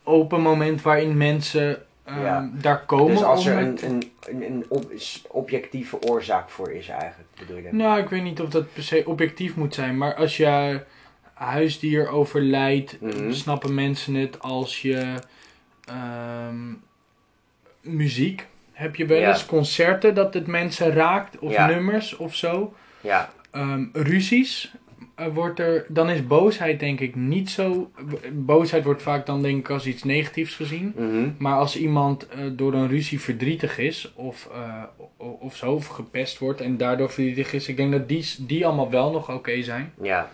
open 0.03 0.41
moment 0.41 0.81
waarin 0.81 1.17
mensen 1.17 1.83
eh, 2.03 2.21
Ja. 2.21 2.49
daar 2.53 2.85
komen. 2.85 3.07
dus 3.13 3.23
als 3.23 3.45
er 3.45 3.57
een, 3.57 3.77
een, 3.85 4.11
een, 4.29 4.43
een 4.43 4.65
ob- 4.69 4.91
objectieve 5.27 6.01
oorzaak 6.01 6.49
voor 6.49 6.71
is 6.71 6.87
eigenlijk, 6.89 7.29
bedoel 7.39 7.57
je 7.57 7.63
dat? 7.63 7.71
Nou, 7.71 7.99
ik 7.99 8.09
weet 8.09 8.23
niet 8.23 8.41
of 8.41 8.49
dat 8.49 8.73
per 8.73 8.83
se 8.83 9.03
objectief 9.05 9.55
moet 9.55 9.73
zijn, 9.73 9.97
maar 9.97 10.15
als 10.15 10.37
je 10.37 10.79
huisdier 11.35 12.07
overlijdt, 12.09 12.97
Mhm. 13.01 13.31
snappen 13.31 13.73
mensen 13.73 14.13
het 14.13 14.39
als 14.39 14.81
je 14.81 15.13
ehm, 15.85 16.73
muziek. 17.81 18.47
Heb 18.71 18.95
je 18.95 19.05
wel 19.05 19.19
Ja. 19.19 19.27
eens 19.29 19.45
concerten 19.45 20.15
dat 20.15 20.33
het 20.33 20.47
mensen 20.47 20.91
raakt, 20.91 21.39
of 21.39 21.51
Ja. 21.53 21.67
nummers 21.67 22.15
of 22.17 22.35
zo? 22.35 22.73
Ja, 23.01 23.33
Ehm, 23.51 23.83
ruzies, 23.93 24.73
eh, 25.15 25.25
wordt 25.33 25.59
er, 25.59 25.85
dan 25.87 26.09
is 26.09 26.27
boosheid 26.27 26.79
denk 26.79 26.99
ik 26.99 27.15
niet 27.15 27.49
zo. 27.49 27.91
Boosheid 28.33 28.83
wordt 28.83 29.01
vaak 29.01 29.25
dan 29.25 29.41
denk 29.41 29.59
ik 29.59 29.69
als 29.69 29.85
iets 29.85 30.03
negatiefs 30.03 30.55
gezien. 30.55 30.93
mhm. 30.95 31.29
Maar 31.37 31.55
als 31.57 31.77
iemand 31.77 32.27
eh, 32.27 32.39
door 32.51 32.73
een 32.73 32.87
ruzie 32.87 33.19
verdrietig 33.21 33.77
is, 33.77 34.11
of, 34.15 34.49
o- 35.17 35.37
of 35.41 35.55
zo, 35.55 35.71
of 35.73 35.87
gepest 35.87 36.37
wordt 36.39 36.61
en 36.61 36.77
daardoor 36.77 37.09
verdrietig 37.11 37.53
is, 37.53 37.67
ik 37.67 37.77
denk 37.77 37.91
dat 37.91 38.07
die, 38.09 38.25
die 38.39 38.65
allemaal 38.65 38.89
wel 38.89 39.11
nog 39.11 39.31
oké 39.31 39.61
zijn. 39.63 39.93
ja. 40.01 40.29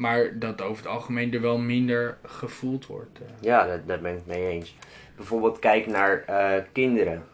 Maar 0.00 0.38
dat 0.38 0.62
over 0.62 0.82
het 0.82 0.92
algemeen 0.92 1.34
er 1.34 1.40
wel 1.40 1.58
minder 1.58 2.18
gevoeld 2.24 2.86
wordt. 2.86 3.18
eh. 3.18 3.26
Ja, 3.40 3.66
dat, 3.66 3.86
daar 3.86 4.00
ben 4.00 4.16
ik 4.16 4.26
mee 4.26 4.46
eens. 4.48 4.76
Bijvoorbeeld 5.16 5.58
kijk 5.58 5.86
naar 5.86 6.24
eh, 6.26 6.62
kinderen. 6.72 7.24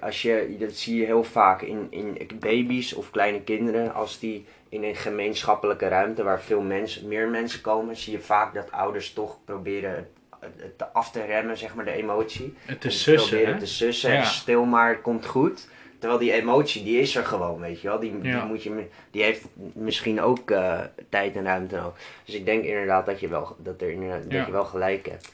Als 0.00 0.22
je, 0.22 0.56
dat 0.58 0.72
zie 0.72 0.96
je 0.96 1.04
heel 1.04 1.24
vaak 1.24 1.62
in, 1.62 1.86
in 1.90 2.16
baby's 2.38 2.92
of 2.92 3.10
kleine 3.10 3.40
kinderen. 3.42 3.94
Als 3.94 4.18
die 4.18 4.46
in 4.68 4.84
een 4.84 4.94
gemeenschappelijke 4.96 5.88
ruimte 5.88 6.22
waar 6.22 6.40
veel 6.40 6.60
mensen, 6.60 7.08
meer 7.08 7.28
mensen 7.28 7.60
komen, 7.60 7.96
zie 7.96 8.12
je 8.12 8.20
vaak 8.20 8.54
dat 8.54 8.72
ouders 8.72 9.12
toch 9.12 9.38
proberen 9.44 10.08
het, 10.40 10.84
af 10.92 11.10
te 11.10 11.24
remmen, 11.24 11.56
zeg 11.58 11.74
maar, 11.74 11.84
de 11.84 11.90
emotie. 11.90 12.54
Het 12.64 12.82
En 12.84 12.88
is 12.90 13.02
sussen, 13.02 13.28
Proberen 13.28 13.54
hè? 13.54 13.60
te 13.60 13.66
sussen. 13.66 14.12
Ja. 14.12 14.22
Stil 14.24 14.64
maar, 14.64 14.88
het 14.90 15.00
komt 15.02 15.26
goed. 15.26 15.68
Terwijl 15.98 16.20
die 16.20 16.32
emotie, 16.32 16.84
die 16.84 17.00
is 17.00 17.16
er 17.16 17.24
gewoon, 17.24 17.60
weet 17.60 17.80
je 17.80 17.88
wel. 17.88 17.98
Die, 17.98 18.12
Ja. 18.22 18.38
die, 18.40 18.48
moet 18.48 18.62
je, 18.62 18.86
die 19.10 19.22
heeft 19.22 19.44
misschien 19.72 20.20
ook 20.20 20.50
eh, 20.50 20.80
tijd 21.08 21.36
en 21.36 21.44
ruimte 21.44 21.76
nodig. 21.76 21.92
Dus 22.24 22.34
ik 22.34 22.44
denk 22.44 22.64
inderdaad 22.64 23.06
dat 23.06 23.20
je 23.20 23.28
wel, 23.28 23.56
dat 23.58 23.80
er 23.80 23.90
inderdaad, 23.90 24.22
Ja. 24.28 24.36
dat 24.38 24.46
je 24.46 24.52
wel 24.52 24.64
gelijk 24.64 25.06
hebt. 25.08 25.32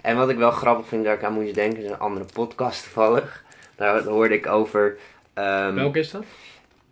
En 0.00 0.16
wat 0.16 0.28
ik 0.28 0.36
wel 0.36 0.50
grappig 0.50 0.86
vind, 0.86 1.04
dat 1.04 1.14
ik 1.14 1.22
aan 1.24 1.32
moest 1.32 1.54
denken, 1.54 1.82
is 1.82 1.90
een 1.90 1.98
andere 1.98 2.26
podcast 2.32 2.82
toevallig. 2.82 3.44
Daar 3.76 4.02
hoorde 4.02 4.34
ik 4.34 4.46
over. 4.46 4.96
ehm, 5.34 5.74
Welke 5.74 5.98
is 5.98 6.10
dat? 6.10 6.24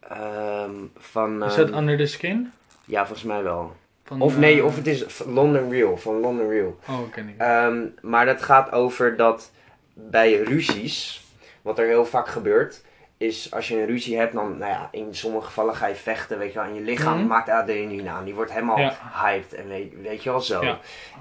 ehm, 0.09 0.71
van. 0.97 1.45
Is 1.45 1.55
dat 1.55 1.69
ehm, 1.69 1.79
Under 1.79 1.97
the 1.97 2.07
Skin? 2.07 2.53
ja, 2.85 3.07
volgens 3.07 3.27
mij 3.27 3.43
wel. 3.43 3.77
Van, 4.05 4.21
Of 4.21 4.33
eh, 4.35 4.39
nee, 4.39 4.65
of 4.65 4.77
het 4.77 4.87
is 4.87 5.23
London 5.27 5.71
Real. 5.71 5.97
Van 5.97 6.21
London 6.21 6.49
Real. 6.49 6.79
Oh, 6.89 7.13
ken 7.13 7.29
ik. 7.29 8.03
Maar 8.03 8.27
dat 8.27 8.43
gaat 8.43 8.73
over 8.73 9.17
dat 9.17 9.51
bij 9.95 10.35
ruzies, 10.37 11.25
wat 11.63 11.79
er 11.79 11.87
heel 11.87 12.05
vaak 12.07 12.29
gebeurt, 12.29 12.85
is 13.19 13.53
als 13.53 13.69
je 13.69 13.81
een 13.81 13.87
ruzie 13.87 14.19
hebt, 14.19 14.33
dan, 14.33 14.59
nou 14.59 14.71
ja, 14.71 14.89
in 14.93 15.15
sommige 15.15 15.47
gevallen 15.47 15.75
ga 15.77 15.87
je 15.87 15.95
vechten, 15.95 16.39
weet 16.39 16.53
je 16.53 16.59
wel, 16.59 16.69
en 16.69 16.75
je 16.75 16.81
lichaam 16.81 17.19
Mhm. 17.19 17.27
maakt 17.27 17.49
adrenaline 17.49 18.11
aan. 18.11 18.25
Die 18.25 18.35
wordt 18.35 18.53
helemaal 18.53 18.79
Ja. 18.79 18.95
hyped 19.23 19.55
en 19.55 19.69
weet, 19.69 19.93
weet 20.03 20.23
je 20.23 20.31
wel 20.31 20.41
zo. 20.41 20.65
Ja. 20.65 20.79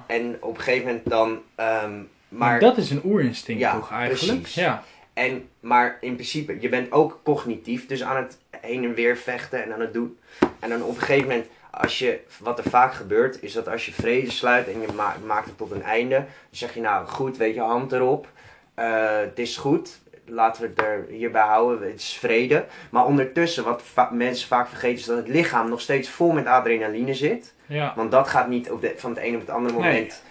En 0.08 0.38
op 0.40 0.58
een 0.58 0.64
gegeven 0.64 0.86
moment 0.88 1.10
dan, 1.10 1.42
ehm, 1.56 1.94
maar 1.96 2.50
maar, 2.50 2.60
dat 2.60 2.78
is 2.78 2.90
een 2.90 3.02
oerinstinct 3.06 3.62
Ja, 3.62 3.74
toch 3.74 3.92
eigenlijk? 3.92 4.42
precies. 4.42 4.56
Ja. 4.64 4.84
en, 5.14 5.50
maar 5.60 5.98
in 6.02 6.14
principe, 6.14 6.58
je 6.62 6.70
bent 6.70 6.92
ook 6.92 7.20
cognitief, 7.24 7.88
dus 7.88 8.04
aan 8.04 8.16
het 8.18 8.38
heen 8.62 8.84
en 8.84 8.94
weer 8.94 9.18
vechten 9.18 9.64
en 9.64 9.74
aan 9.74 9.80
het 9.80 9.94
doen. 9.94 10.18
En 10.60 10.70
dan 10.70 10.84
op 10.84 10.96
een 10.96 11.02
gegeven 11.02 11.28
moment, 11.28 11.46
als 11.72 12.00
je, 12.00 12.20
wat 12.40 12.58
er 12.58 12.70
vaak 12.70 12.94
gebeurt, 12.94 13.42
is 13.44 13.54
dat 13.54 13.68
als 13.68 13.86
je 13.86 13.92
vrede 13.94 14.32
sluit 14.32 14.68
en 14.68 14.82
je 14.82 14.88
ma- 14.96 15.16
maakt 15.26 15.46
het 15.46 15.58
tot 15.58 15.72
een 15.72 15.84
einde, 15.84 16.16
dan 16.16 16.26
zeg 16.52 16.74
je 16.74 16.82
nou 16.82 17.08
goed, 17.08 17.38
weet 17.38 17.54
je, 17.56 17.62
hand 17.62 17.92
erop, 17.92 18.28
Eh, 18.76 19.18
het 19.20 19.40
is 19.40 19.58
goed, 19.58 20.00
laten 20.28 20.62
we 20.62 20.68
het 20.68 20.80
er 20.82 21.06
hierbij 21.10 21.42
houden, 21.46 21.88
het 21.88 22.00
is 22.00 22.14
vrede. 22.14 22.66
Maar 22.90 23.06
ondertussen, 23.06 23.64
wat 23.64 23.82
va- 23.94 24.10
mensen 24.14 24.48
vaak 24.48 24.68
vergeten, 24.68 24.98
is 24.98 25.06
dat 25.06 25.18
het 25.18 25.28
lichaam 25.28 25.70
nog 25.70 25.82
steeds 25.82 26.10
vol 26.10 26.32
met 26.32 26.46
adrenaline 26.46 27.14
zit. 27.14 27.54
Ja. 27.68 27.94
Want 27.96 28.12
dat 28.12 28.28
gaat 28.28 28.48
niet 28.48 28.72
op 28.72 28.82
de, 28.82 28.94
van 28.98 29.10
het 29.16 29.24
een 29.24 29.34
op 29.36 29.40
het 29.42 29.50
andere 29.50 29.74
moment, 29.74 30.24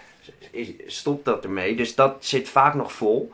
stopt 0.87 1.25
dat 1.25 1.43
ermee. 1.43 1.75
Dus 1.75 1.95
dat 1.95 2.15
zit 2.19 2.49
vaak 2.49 2.73
nog 2.73 2.91
vol. 2.93 3.31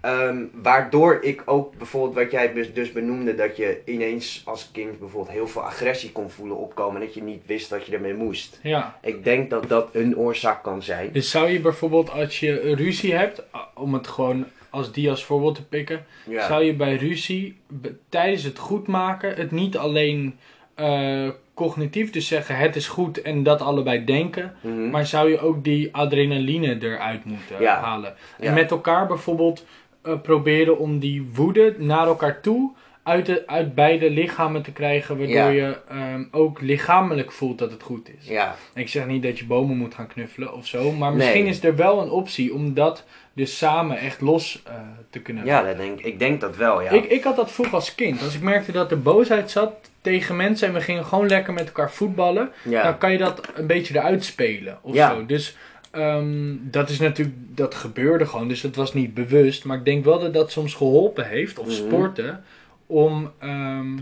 Ehm, 0.00 0.44
waardoor 0.52 1.18
ik 1.22 1.42
ook 1.44 1.76
bijvoorbeeld 1.76 2.14
wat 2.14 2.30
jij 2.30 2.52
dus- 2.72 2.92
benoemde, 2.92 3.34
dat 3.34 3.56
je 3.56 3.80
ineens 3.84 4.42
als 4.44 4.68
kind 4.72 4.98
bijvoorbeeld 4.98 5.34
heel 5.36 5.48
veel 5.48 5.62
agressie 5.62 6.12
kon 6.12 6.30
voelen 6.30 6.56
opkomen. 6.56 7.00
En 7.00 7.06
dat 7.06 7.14
je 7.14 7.22
niet 7.22 7.42
wist 7.46 7.70
wat 7.70 7.86
je 7.86 7.92
ermee 7.94 8.14
moest. 8.14 8.58
ja. 8.62 8.98
Ik 9.02 9.24
denk 9.24 9.50
dat 9.50 9.68
dat 9.68 9.88
een 9.92 10.16
oorzaak 10.16 10.62
kan 10.62 10.82
zijn. 10.82 11.12
Dus 11.12 11.30
zou 11.30 11.48
je 11.50 11.60
bijvoorbeeld 11.60 12.10
als 12.10 12.40
je 12.40 12.74
ruzie 12.74 13.14
hebt, 13.14 13.42
om 13.74 13.94
het 13.94 14.06
gewoon 14.08 14.46
als 14.70 14.92
die 14.92 15.10
als 15.10 15.24
voorbeeld 15.24 15.54
te 15.54 15.64
pikken, 15.66 16.04
Ja. 16.28 16.46
zou 16.46 16.64
je 16.64 16.74
bij 16.74 16.96
ruzie 16.96 17.60
tijdens 18.08 18.42
het 18.42 18.58
goed 18.58 18.86
maken 18.86 19.34
het 19.34 19.50
niet 19.50 19.76
alleen 19.76 20.38
eh, 20.74 21.28
cognitief, 21.54 22.10
dus 22.10 22.26
zeggen 22.26 22.56
het 22.56 22.76
is 22.76 22.88
goed 22.88 23.22
en 23.22 23.42
dat 23.42 23.60
allebei 23.60 24.04
denken, 24.04 24.54
Mhm. 24.62 24.90
maar 24.90 25.06
zou 25.06 25.30
je 25.30 25.40
ook 25.40 25.64
die 25.64 25.94
adrenaline 25.94 26.78
eruit 26.82 27.24
moeten 27.24 27.60
Ja. 27.60 27.80
halen. 27.80 28.14
En 28.38 28.44
Ja. 28.44 28.52
met 28.52 28.70
elkaar 28.70 29.06
bijvoorbeeld 29.06 29.64
eh, 30.02 30.20
proberen 30.22 30.78
om 30.78 30.98
die 30.98 31.28
woede 31.34 31.74
naar 31.78 32.06
elkaar 32.06 32.40
toe 32.40 32.72
uit, 33.10 33.26
de, 33.26 33.42
uit 33.46 33.74
beide 33.74 34.10
lichamen 34.10 34.62
te 34.62 34.72
krijgen, 34.72 35.16
waardoor 35.18 35.36
Ja. 35.36 35.48
je 35.48 35.76
ehm, 35.88 36.24
ook 36.30 36.60
lichamelijk 36.60 37.32
voelt 37.32 37.58
dat 37.58 37.70
het 37.70 37.82
goed 37.82 38.08
is. 38.20 38.28
Ja, 38.28 38.56
Ik 38.74 38.88
zeg 38.88 39.06
niet 39.06 39.22
dat 39.22 39.38
je 39.38 39.44
bomen 39.46 39.76
moet 39.76 39.94
gaan 39.94 40.06
knuffelen 40.06 40.54
of 40.54 40.66
zo, 40.66 40.92
maar 40.92 41.12
misschien 41.12 41.42
Nee. 41.42 41.50
is 41.52 41.64
er 41.64 41.76
wel 41.76 42.02
een 42.02 42.10
optie 42.10 42.54
om 42.54 42.74
dat 42.74 43.04
dus 43.32 43.58
samen 43.58 43.98
echt 43.98 44.20
los 44.20 44.62
eh, 44.66 44.74
te 45.10 45.18
kunnen 45.18 45.44
ja 45.44 45.62
dat 45.62 45.76
denk, 45.76 46.00
ik 46.00 46.18
denk 46.18 46.40
dat 46.40 46.56
wel, 46.56 46.82
ja. 46.82 46.90
Ik, 46.90 47.04
ik 47.04 47.22
had 47.24 47.36
dat 47.36 47.50
vroeger 47.52 47.74
als 47.74 47.94
kind. 47.94 48.22
Als 48.22 48.34
ik 48.34 48.42
merkte 48.42 48.72
dat 48.72 48.90
er 48.90 49.02
boosheid 49.02 49.50
zat 49.50 49.72
tegen 50.00 50.36
mensen 50.36 50.68
en 50.68 50.74
we 50.74 50.80
gingen 50.80 51.04
gewoon 51.04 51.26
lekker 51.28 51.52
met 51.52 51.66
elkaar 51.66 51.92
voetballen, 51.92 52.50
ja. 52.64 52.82
dan 52.82 52.98
kan 52.98 53.12
je 53.12 53.18
dat 53.18 53.48
een 53.54 53.66
beetje 53.66 53.94
eruit 53.98 54.24
spelen 54.24 54.78
of 54.82 54.94
Ja. 54.94 55.14
zo. 55.14 55.26
Dus 55.26 55.56
ehm, 55.90 56.54
dat 56.60 56.88
is 56.88 56.98
natuurlijk, 56.98 57.36
dat 57.48 57.74
gebeurde 57.74 58.26
gewoon, 58.26 58.48
dus 58.48 58.60
dat 58.60 58.76
was 58.76 58.94
niet 58.94 59.14
bewust. 59.14 59.64
Maar 59.64 59.76
ik 59.76 59.84
denk 59.84 60.04
wel 60.04 60.18
dat 60.20 60.34
dat 60.34 60.50
soms 60.52 60.74
geholpen 60.74 61.28
heeft, 61.28 61.58
of 61.58 61.66
Mhm. 61.66 61.74
sporten, 61.74 62.44
om 62.90 63.32
ehm, 63.38 63.98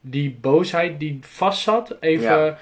die 0.00 0.38
boosheid 0.40 0.98
die 0.98 1.18
vast 1.22 1.62
zat, 1.62 1.96
even 2.00 2.36
Ja. 2.44 2.58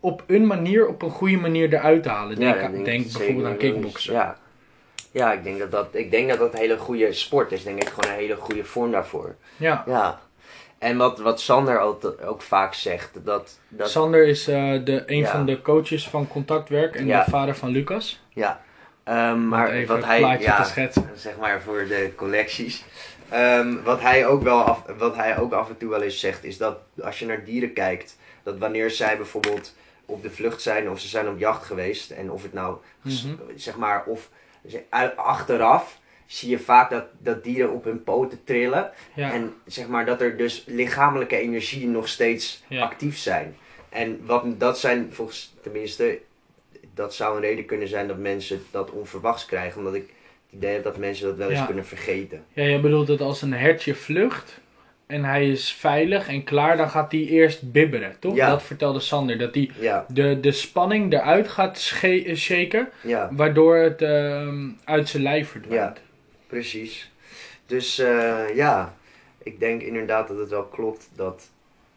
op 0.00 0.22
een 0.26 0.46
manier, 0.46 0.86
op 0.88 1.02
een 1.02 1.10
goede 1.10 1.36
manier 1.36 1.72
eruit 1.74 2.02
te 2.02 2.08
halen. 2.08 2.40
Ja, 2.40 2.52
Denk, 2.68 2.84
denk 2.84 3.02
bijvoorbeeld 3.12 3.46
aan 3.46 3.56
kickboksen. 3.56 4.12
Ja. 4.12 4.36
Ja, 5.12 5.32
ik 5.32 5.44
denk 5.44 5.58
dat 5.58 5.70
dat, 5.70 5.88
ik 5.92 6.10
denk 6.10 6.28
dat 6.28 6.38
dat 6.38 6.52
een 6.52 6.58
hele 6.58 6.78
goede 6.78 7.12
sport 7.12 7.52
is. 7.52 7.62
Denk 7.62 7.82
ik 7.82 7.88
gewoon 7.88 8.10
een 8.12 8.18
hele 8.20 8.36
goede 8.36 8.64
vorm 8.64 8.90
daarvoor. 8.90 9.34
Ja. 9.56 9.82
Ja. 9.86 10.20
En 10.78 10.96
wat, 10.96 11.18
wat 11.18 11.40
Sander 11.40 11.80
ook, 11.80 12.14
ook 12.24 12.42
vaak 12.42 12.74
zegt, 12.74 13.10
dat, 13.24 13.58
dat 13.68 13.90
Sander 13.90 14.26
is 14.26 14.48
eh, 14.48 14.72
de, 14.84 15.02
een 15.06 15.16
Ja. 15.18 15.30
van 15.30 15.46
de 15.46 15.62
coaches 15.62 16.08
van 16.08 16.28
contactwerk 16.28 16.94
en 16.94 17.06
Ja. 17.06 17.24
de 17.24 17.30
vader 17.30 17.56
van 17.56 17.68
Lucas. 17.68 18.20
ja. 18.28 18.60
Om 19.04 19.48
maar 19.48 19.70
even 19.70 19.86
wat 19.88 19.96
het 19.96 20.06
hij, 20.06 20.18
plaatje 20.18 20.44
ja, 20.44 20.62
te 20.62 20.68
schetsen. 20.68 21.10
zeg 21.14 21.36
maar 21.36 21.60
voor 21.60 21.84
de 21.88 22.12
collecties. 22.16 22.84
Ehm, 23.30 23.82
wat, 23.82 24.00
hij 24.00 24.26
ook 24.26 24.42
wel 24.42 24.62
af, 24.62 24.82
wat 24.98 25.16
hij 25.16 25.38
ook 25.38 25.52
af 25.52 25.68
en 25.68 25.76
toe 25.76 25.90
wel 25.90 26.02
eens 26.02 26.20
zegt, 26.20 26.44
is 26.44 26.56
dat 26.58 26.78
als 27.02 27.18
je 27.18 27.26
naar 27.26 27.44
dieren 27.44 27.72
kijkt, 27.72 28.16
dat 28.42 28.58
wanneer 28.58 28.90
zij 28.90 29.16
bijvoorbeeld 29.16 29.74
op 30.04 30.22
de 30.22 30.30
vlucht 30.30 30.62
zijn 30.62 30.90
of 30.90 31.00
ze 31.00 31.08
zijn 31.08 31.28
op 31.28 31.38
jacht 31.38 31.64
geweest, 31.64 32.10
en 32.10 32.30
of 32.30 32.42
het 32.42 32.52
nou, 32.52 32.76
Mhm. 33.02 33.34
zeg 33.56 33.76
maar, 33.76 34.04
of 34.06 34.28
achteraf, 35.16 35.98
zie 36.26 36.50
je 36.50 36.58
vaak 36.58 36.90
dat, 36.90 37.04
dat 37.18 37.44
dieren 37.44 37.72
op 37.72 37.84
hun 37.84 38.02
poten 38.04 38.44
trillen. 38.44 38.90
Ja. 39.14 39.32
En 39.32 39.54
zeg 39.66 39.86
maar 39.88 40.06
dat 40.06 40.20
er 40.20 40.36
dus 40.36 40.64
lichamelijke 40.66 41.36
energieën 41.36 41.90
nog 41.90 42.08
steeds 42.08 42.62
Ja. 42.68 42.82
actief 42.82 43.18
zijn. 43.18 43.56
En 43.88 44.26
wat, 44.26 44.60
dat 44.60 44.78
zijn 44.78 45.08
volgens, 45.12 45.54
tenminste, 45.62 46.18
dat 46.94 47.14
zou 47.14 47.34
een 47.36 47.42
reden 47.42 47.64
kunnen 47.64 47.88
zijn 47.88 48.06
dat 48.08 48.16
mensen 48.18 48.62
dat 48.70 48.90
onverwachts 48.90 49.46
krijgen. 49.46 49.78
Omdat 49.78 49.94
ik 49.94 50.12
het 50.50 50.58
idee 50.58 50.72
heb 50.74 50.84
dat 50.84 50.96
mensen 50.96 51.26
dat 51.26 51.36
wel 51.36 51.50
eens 51.50 51.58
Ja. 51.58 51.64
kunnen 51.64 51.86
vergeten. 51.86 52.44
Ja, 52.52 52.62
jij 52.62 52.80
bedoelt 52.80 53.06
dat 53.06 53.20
als 53.20 53.42
een 53.42 53.52
hertje 53.52 53.94
vlucht 53.94 54.60
en 55.06 55.24
hij 55.24 55.50
is 55.50 55.72
veilig 55.72 56.28
en 56.28 56.44
klaar, 56.44 56.76
dan 56.76 56.90
gaat 56.90 57.12
hij 57.12 57.20
eerst 57.20 57.72
bibberen, 57.72 58.16
toch? 58.18 58.34
Ja. 58.34 58.48
Dat 58.50 58.62
vertelde 58.62 59.00
Sander, 59.00 59.38
dat 59.38 59.54
hij 59.54 59.70
Ja, 59.80 60.04
de, 60.08 60.40
de 60.40 60.52
spanning 60.52 61.12
eruit 61.12 61.48
gaat 61.48 61.92
eh, 62.02 62.34
shaken, 62.36 62.88
ja, 63.02 63.28
waardoor 63.32 63.76
het 63.76 64.02
ehm, 64.02 64.68
uit 64.84 65.08
zijn 65.08 65.22
lijf 65.22 65.48
verdwijnt. 65.50 65.98
precies. 66.46 67.10
Dus 67.66 67.98
eh, 67.98 68.38
ja, 68.54 68.94
ik 69.42 69.60
denk 69.60 69.82
inderdaad 69.82 70.28
dat 70.28 70.36
het 70.38 70.48
wel 70.48 70.64
klopt 70.64 71.08
dat, 71.16 71.50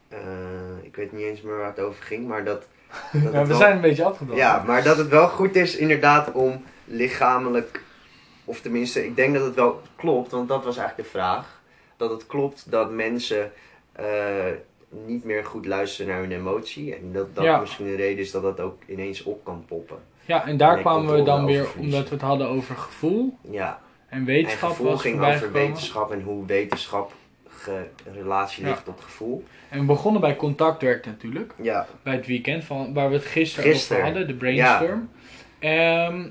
eh, 0.10 0.17
ik 0.81 0.95
weet 0.95 1.12
niet 1.12 1.22
eens 1.25 1.41
meer 1.41 1.57
waar 1.57 1.67
het 1.67 1.79
over 1.79 2.03
ging, 2.03 2.27
maar 2.27 2.43
dat... 2.43 2.67
dat 3.13 3.22
Ja, 3.33 3.41
we 3.41 3.48
wel- 3.48 3.57
zijn 3.57 3.75
een 3.75 3.81
beetje 3.81 4.03
afgedwaald. 4.03 4.39
Ja, 4.39 4.63
maar 4.67 4.83
dat 4.83 4.98
het 4.98 5.07
wel 5.07 5.27
goed 5.27 5.55
is 5.55 5.75
inderdaad 5.75 6.31
om 6.31 6.63
lichamelijk, 6.86 7.81
of 8.46 8.62
tenminste, 8.62 9.06
ik 9.06 9.16
denk 9.16 9.34
dat 9.34 9.46
het 9.46 9.56
wel 9.56 9.82
klopt, 9.96 10.32
want 10.32 10.48
dat 10.48 10.64
was 10.64 10.78
eigenlijk 10.78 11.10
de 11.10 11.18
vraag. 11.18 11.62
Dat 11.98 12.10
het 12.10 12.28
klopt 12.28 12.72
dat 12.72 12.92
mensen 12.92 13.52
eh, 13.92 14.06
niet 15.06 15.24
meer 15.24 15.46
goed 15.46 15.66
luisteren 15.66 16.12
naar 16.12 16.22
hun 16.22 16.32
emotie. 16.32 16.96
En 16.96 17.12
dat 17.14 17.36
dat 17.36 17.44
Ja. 17.44 17.60
misschien 17.60 17.86
een 17.86 17.96
reden 17.96 18.24
is 18.24 18.32
dat 18.32 18.42
dat 18.42 18.60
ook 18.60 18.82
ineens 18.88 19.24
op 19.24 19.44
kan 19.44 19.64
poppen. 19.68 19.98
Ja, 20.26 20.46
en 20.48 20.58
daar 20.58 20.80
kwamen 20.80 21.16
we 21.16 21.24
dan 21.24 21.46
weer, 21.46 21.68
omdat 21.78 22.04
we 22.10 22.14
het 22.16 22.24
hadden 22.24 22.48
over 22.48 22.76
gevoel 22.76 23.38
Ja, 23.52 23.80
en 24.08 24.18
en 24.20 24.26
wetenschap 24.26 24.70
gevoel 24.70 24.88
was 24.88 25.02
ging 25.02 25.20
over 25.20 25.34
gekomen. 25.34 25.62
wetenschap 25.62 26.12
en 26.12 26.22
hoe 26.22 26.46
wetenschap 26.46 27.12
relatie 28.14 28.64
Ja. 28.64 28.70
ligt 28.70 28.86
tot 28.86 29.02
gevoel. 29.02 29.44
En 29.70 29.80
we 29.80 29.86
begonnen 29.86 30.22
bij 30.22 30.36
contactwerk 30.36 31.06
natuurlijk. 31.06 31.54
Ja, 31.62 31.88
bij 32.04 32.14
het 32.16 32.26
weekend, 32.26 32.64
van, 32.64 32.94
waar 32.94 33.10
we 33.10 33.16
het 33.16 33.26
gisteren, 33.26 33.72
Gisteren. 33.72 34.02
over 34.04 34.14
hadden, 34.14 34.28
de 34.28 34.34
brainstorm. 34.46 35.10
Ehm, 35.60 36.26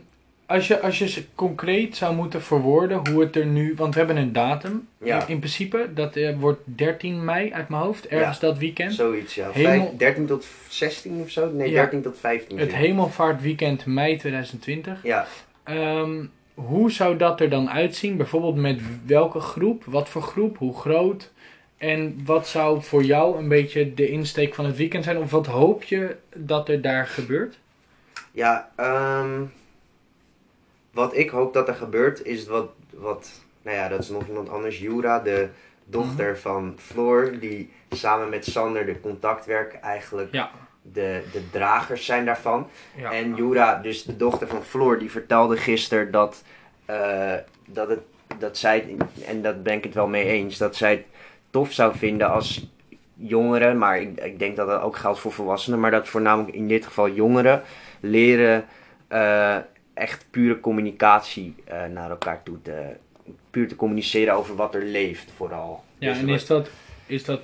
als, 0.53 0.67
je, 0.67 0.81
als 0.81 0.99
je 0.99 1.09
ze 1.09 1.25
concreet 1.35 1.97
zou 1.97 2.15
moeten 2.15 2.43
verwoorden 2.43 3.09
hoe 3.11 3.21
het 3.21 3.37
er 3.37 3.47
nu, 3.47 3.75
want 3.77 3.93
we 3.95 3.99
hebben 3.99 4.17
een 4.19 4.33
datum 4.33 4.89
Ja. 5.05 5.21
in, 5.23 5.29
in 5.29 5.39
principe, 5.39 5.89
dat 5.95 6.17
eh, 6.17 6.37
wordt 6.39 6.61
13 6.65 7.25
mei 7.25 7.53
uit 7.53 7.69
mijn 7.69 7.83
hoofd, 7.83 8.07
ergens 8.07 8.39
dat 8.41 8.59
weekend. 8.59 8.93
zoiets 8.93 9.35
ja. 9.35 9.51
Hemel- 9.53 9.87
Vijf- 9.87 9.97
13 9.99 10.27
tot 10.27 10.47
16 10.69 11.21
of 11.23 11.31
zo? 11.31 11.51
Nee, 11.53 11.71
Ja. 11.71 11.81
13 11.81 12.03
tot 12.03 12.19
15. 12.19 12.59
Het 12.59 12.75
hemelvaartweekend 12.75 13.87
mei 13.87 14.17
2020. 14.17 15.01
Ja, 15.03 15.27
Ehm, 15.65 16.25
hoe 16.55 16.91
zou 16.91 17.17
dat 17.17 17.41
er 17.41 17.51
dan 17.51 17.71
uitzien? 17.71 18.17
Bijvoorbeeld 18.17 18.57
met 18.57 18.81
welke 19.07 19.41
groep, 19.41 19.85
wat 19.87 20.09
voor 20.09 20.23
groep, 20.23 20.59
hoe 20.59 20.75
groot? 20.79 21.31
En 21.77 22.21
wat 22.25 22.49
zou 22.49 22.83
voor 22.83 23.03
jou 23.05 23.39
een 23.39 23.49
beetje 23.49 23.95
de 23.95 24.09
insteek 24.09 24.55
van 24.55 24.65
het 24.65 24.77
weekend 24.77 25.05
zijn? 25.05 25.19
Of 25.19 25.31
wat 25.31 25.47
hoop 25.47 25.83
je 25.83 26.17
dat 26.37 26.69
er 26.69 26.81
daar 26.81 27.07
gebeurt? 27.07 27.59
Ja, 28.33 28.71
ehm, 28.77 29.43
wat 30.93 31.17
ik 31.17 31.31
hoop 31.31 31.53
dat 31.55 31.69
er 31.69 31.75
gebeurt 31.75 32.25
is 32.25 32.47
wat, 32.47 32.69
wat, 32.95 33.31
nou 33.63 33.77
ja, 33.77 33.89
dat 33.89 34.01
is 34.01 34.09
nog 34.09 34.27
iemand 34.29 34.49
anders, 34.49 34.79
Jura, 34.79 35.19
de 35.19 35.49
dochter 35.85 36.31
Mhm. 36.31 36.41
van 36.41 36.75
Floor, 36.79 37.39
die 37.41 37.73
samen 37.91 38.29
met 38.29 38.45
Sander 38.47 38.87
de 38.87 39.01
contactwerk 39.01 39.75
eigenlijk 39.75 40.29
Ja. 40.33 40.51
de, 40.83 41.23
de 41.33 41.51
dragers 41.51 42.05
zijn 42.05 42.25
daarvan. 42.25 42.69
Ja. 42.97 43.13
En 43.13 43.35
Jura, 43.35 43.75
dus 43.83 44.05
de 44.05 44.17
dochter 44.17 44.49
van 44.49 44.63
Floor, 44.63 44.99
die 44.99 45.11
vertelde 45.11 45.57
gisteren 45.57 46.11
dat, 46.11 46.43
eh, 46.85 47.35
dat, 47.67 47.89
het, 47.89 48.01
dat 48.39 48.59
zij, 48.59 48.97
en 49.27 49.43
daar 49.43 49.61
ben 49.63 49.75
ik 49.77 49.85
het 49.85 49.95
wel 49.95 50.09
mee 50.09 50.25
eens, 50.27 50.59
dat 50.59 50.77
zij 50.77 50.91
het 50.91 51.05
tof 51.51 51.73
zou 51.73 51.97
vinden 51.97 52.31
als 52.31 52.71
jongeren, 53.15 53.79
maar 53.79 54.01
ik, 54.01 54.21
ik 54.21 54.39
denk 54.39 54.57
dat 54.57 54.67
dat 54.69 54.83
ook 54.83 54.97
geldt 54.97 55.19
voor 55.19 55.33
volwassenen, 55.33 55.81
maar 55.81 55.91
dat 55.91 56.09
voornamelijk 56.09 56.55
in 56.55 56.69
dit 56.69 56.87
geval 56.87 57.09
jongeren 57.11 57.63
leren 58.01 58.65
eh, 59.09 59.57
echt 59.95 60.27
pure 60.31 60.61
communicatie 60.61 61.55
eh, 61.65 61.85
naar 61.85 62.11
elkaar 62.11 62.43
toe 62.43 62.63
te, 62.63 62.87
puur 63.51 63.69
te 63.69 63.77
communiceren 63.77 64.35
over 64.35 64.57
wat 64.57 64.75
er 64.75 64.85
leeft 64.85 65.31
vooral. 65.37 65.85
Ja, 65.99 66.13
Dus 66.13 66.23
en 66.23 66.29
is 66.29 66.47
dat, 66.47 66.71
is 67.07 67.25
dat 67.25 67.41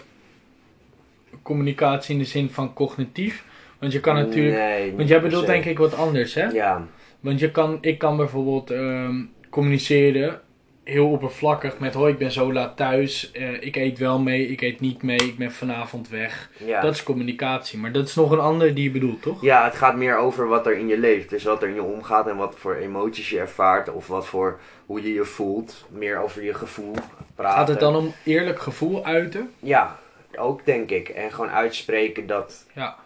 communicatie 1.43 2.13
in 2.13 2.21
de 2.21 2.27
zin 2.27 2.51
van 2.51 2.75
cognitief? 2.75 3.45
Want 3.79 3.93
je 3.93 4.01
kan 4.01 4.15
natuurlijk. 4.15 4.57
Nee, 4.57 4.93
Want 4.93 5.09
jij 5.09 5.21
bedoelt 5.21 5.47
denk 5.47 5.65
ik 5.65 5.79
wat 5.79 5.95
anders, 5.95 6.35
hè? 6.35 6.47
Ja, 6.47 6.87
Want 7.21 7.41
je 7.41 7.51
kan, 7.51 7.79
ik 7.81 7.99
kan 7.99 8.17
bijvoorbeeld 8.17 8.71
ehm, 8.71 9.25
communiceren 9.51 10.41
heel 10.89 11.11
oppervlakkig 11.11 11.79
met 11.79 11.95
hoi, 11.95 12.13
ik 12.13 12.19
ben 12.19 12.33
zo 12.33 12.53
laat 12.53 12.77
thuis, 12.77 13.31
eh, 13.33 13.63
ik 13.63 13.77
eet 13.77 13.99
wel 13.99 14.19
mee, 14.19 14.49
ik 14.49 14.61
eet 14.61 14.81
niet 14.81 15.03
mee, 15.03 15.17
ik 15.17 15.39
ben 15.39 15.53
vanavond 15.53 16.09
weg. 16.09 16.51
ja. 16.57 16.81
Dat 16.81 16.95
is 16.95 17.03
communicatie, 17.03 17.79
maar 17.79 17.93
dat 17.93 18.09
is 18.09 18.15
nog 18.15 18.31
een 18.31 18.39
ander 18.39 18.75
die 18.75 18.85
je 18.85 18.91
bedoelt, 18.91 19.23
toch? 19.23 19.43
Ja, 19.43 19.65
het 19.65 19.75
gaat 19.75 19.97
meer 19.97 20.17
over 20.17 20.49
wat 20.49 20.67
er 20.67 20.79
in 20.79 20.89
je 20.89 20.99
leeft. 20.99 21.31
Dus 21.31 21.45
wat 21.45 21.63
er 21.63 21.69
in 21.69 21.75
je 21.75 21.83
omgaat 21.83 22.29
en 22.29 22.37
wat 22.37 22.55
voor 22.59 22.75
emoties 22.75 23.31
je 23.31 23.39
ervaart. 23.39 23.93
Of 23.93 24.07
wat 24.07 24.27
voor, 24.27 24.61
hoe 24.87 25.03
je 25.03 25.13
je 25.13 25.25
voelt. 25.25 25.87
Meer 25.89 26.19
over 26.19 26.45
je 26.45 26.55
gevoel 26.55 26.95
praten. 27.35 27.59
Gaat 27.59 27.69
het 27.69 27.81
dan 27.81 27.97
om 27.97 28.15
eerlijk 28.25 28.61
gevoel 28.61 29.05
uiten? 29.05 29.51
Ja, 29.59 29.99
ook 30.37 30.65
denk 30.65 30.91
ik. 30.91 31.09
En 31.09 31.33
gewoon 31.33 31.51
uitspreken 31.51 32.27
dat... 32.27 32.67
Ja. 32.75 32.97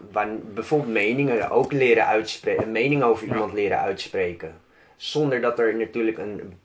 bijvoorbeeld 0.54 0.92
meningen 0.92 1.50
ook 1.50 1.72
leren 1.72 2.06
uitspreken. 2.06 2.62
Een 2.62 2.72
mening 2.72 3.02
over 3.02 3.26
iemand 3.26 3.52
leren 3.52 3.78
uitspreken. 3.78 4.54
Zonder 4.96 5.40
dat 5.40 5.58
er 5.58 5.76
natuurlijk 5.76 6.18
een... 6.18 6.60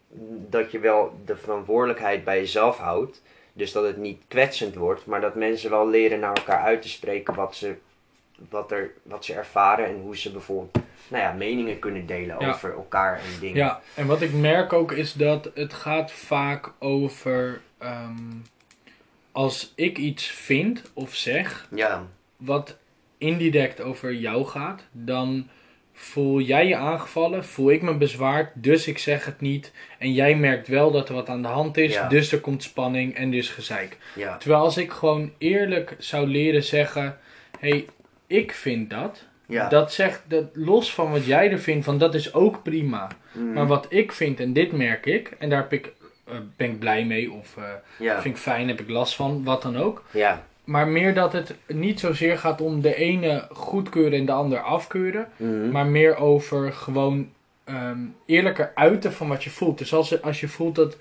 Dat 0.50 0.71
je 0.71 0.79
wel 0.79 1.19
de 1.25 1.36
verantwoordelijkheid 1.38 2.24
bij 2.24 2.38
jezelf 2.39 2.77
houdt. 2.77 3.21
Dus 3.53 3.71
dat 3.71 3.83
het 3.83 3.97
niet 3.97 4.21
kwetsend 4.27 4.75
wordt. 4.75 5.05
Maar 5.05 5.21
dat 5.21 5.36
mensen 5.36 5.69
wel 5.69 5.89
leren 5.89 6.19
naar 6.19 6.33
elkaar 6.36 6.62
uit 6.62 6.81
te 6.81 6.89
spreken 6.89 7.33
wat 7.36 7.55
ze, 7.55 7.75
wat 8.50 8.71
er, 8.71 8.91
wat 9.03 9.25
ze 9.25 9.33
ervaren. 9.33 9.86
En 9.86 10.00
hoe 10.01 10.17
ze 10.17 10.31
bijvoorbeeld 10.31 10.86
nou 11.07 11.24
ja, 11.24 11.31
meningen 11.31 11.79
kunnen 11.79 12.05
delen 12.05 12.36
Ja. 12.39 12.50
over 12.50 12.74
elkaar 12.74 13.17
en 13.19 13.39
dingen. 13.39 13.55
Ja, 13.57 13.81
en 13.93 14.07
wat 14.07 14.21
ik 14.21 14.33
merk 14.33 14.74
ook 14.74 14.91
is 14.91 15.13
dat 15.13 15.50
het 15.53 15.74
gaat 15.74 16.12
vaak 16.12 16.71
over 16.79 17.62
ehm, 17.77 18.33
als 19.31 19.71
ik 19.75 19.97
iets 19.97 20.25
vind 20.27 20.81
of 20.93 21.15
zeg 21.15 21.67
Ja, 21.75 22.05
wat 22.38 22.77
indirect 23.17 23.81
over 23.81 24.13
jou 24.13 24.45
gaat, 24.45 24.81
dan 24.91 25.50
voel 26.00 26.39
jij 26.39 26.68
je 26.68 26.75
aangevallen, 26.75 27.46
voel 27.46 27.72
ik 27.72 27.82
me 27.82 27.94
bezwaard, 27.94 28.50
dus 28.54 28.88
ik 28.88 28.98
zeg 28.98 29.25
het 29.25 29.42
niet. 29.42 29.72
En 29.98 30.13
jij 30.13 30.36
merkt 30.36 30.68
wel 30.68 30.92
dat 30.92 31.10
er 31.10 31.16
wat 31.16 31.30
aan 31.30 31.42
de 31.42 31.48
hand 31.48 31.77
is, 31.77 31.94
Ja. 31.94 32.08
dus 32.08 32.32
er 32.32 32.39
komt 32.39 32.63
spanning 32.63 33.16
en 33.16 33.32
dus 33.32 33.50
gezeik. 33.50 33.98
ja, 34.16 34.38
Terwijl 34.38 34.62
als 34.62 34.77
ik 34.77 34.92
gewoon 34.92 35.32
eerlijk 35.38 35.96
zou 35.98 36.27
leren 36.27 36.63
zeggen, 36.63 37.18
hé, 37.60 37.70
hey, 37.70 37.86
ik 38.27 38.51
vind 38.51 38.89
dat. 38.89 39.25
ja. 39.48 39.70
Dat 39.70 39.94
zegt, 39.94 40.22
dat, 40.27 40.44
los 40.54 40.94
van 40.94 41.12
wat 41.12 41.25
jij 41.25 41.51
er 41.51 41.60
vindt, 41.60 41.86
van 41.86 41.98
dat 41.98 42.16
is 42.16 42.34
ook 42.34 42.63
prima. 42.63 43.08
Mhm. 43.32 43.54
Maar 43.54 43.68
wat 43.68 43.86
ik 43.89 44.12
vind, 44.12 44.39
en 44.39 44.54
dit 44.54 44.72
merk 44.72 45.06
ik, 45.06 45.32
en 45.39 45.50
daar 45.50 45.62
heb 45.62 45.74
ik, 45.74 45.94
eh, 46.27 46.36
ben 46.56 46.70
ik 46.72 46.80
blij 46.80 47.06
mee, 47.06 47.32
of 47.32 47.58
eh, 47.58 47.63
vind 48.22 48.36
ik 48.36 48.42
fijn, 48.42 48.68
heb 48.68 48.80
ik 48.80 48.89
last 48.89 49.16
van, 49.16 49.44
wat 49.44 49.62
dan 49.62 49.77
ook. 49.77 50.04
ja. 50.12 50.46
Maar 50.67 50.88
meer 50.88 51.13
dat 51.13 51.33
het 51.33 51.55
niet 51.67 52.00
zozeer 52.00 52.38
gaat 52.38 52.62
om 52.62 52.81
de 52.81 52.95
ene 52.95 53.47
goedkeuren 53.51 54.19
en 54.19 54.25
de 54.25 54.31
ander 54.31 54.59
afkeuren. 54.59 55.27
Mhm. 55.36 55.71
Maar 55.71 55.86
meer 55.86 56.15
over 56.17 56.74
gewoon 56.74 57.29
ehm, 57.63 58.00
eerlijker 58.25 58.71
uiten 58.75 59.13
van 59.13 59.27
wat 59.27 59.43
je 59.43 59.50
voelt. 59.50 59.77
Dus 59.77 59.93
als, 59.93 60.21
als 60.21 60.39
je 60.39 60.47
voelt 60.47 60.75
dat 60.75 60.97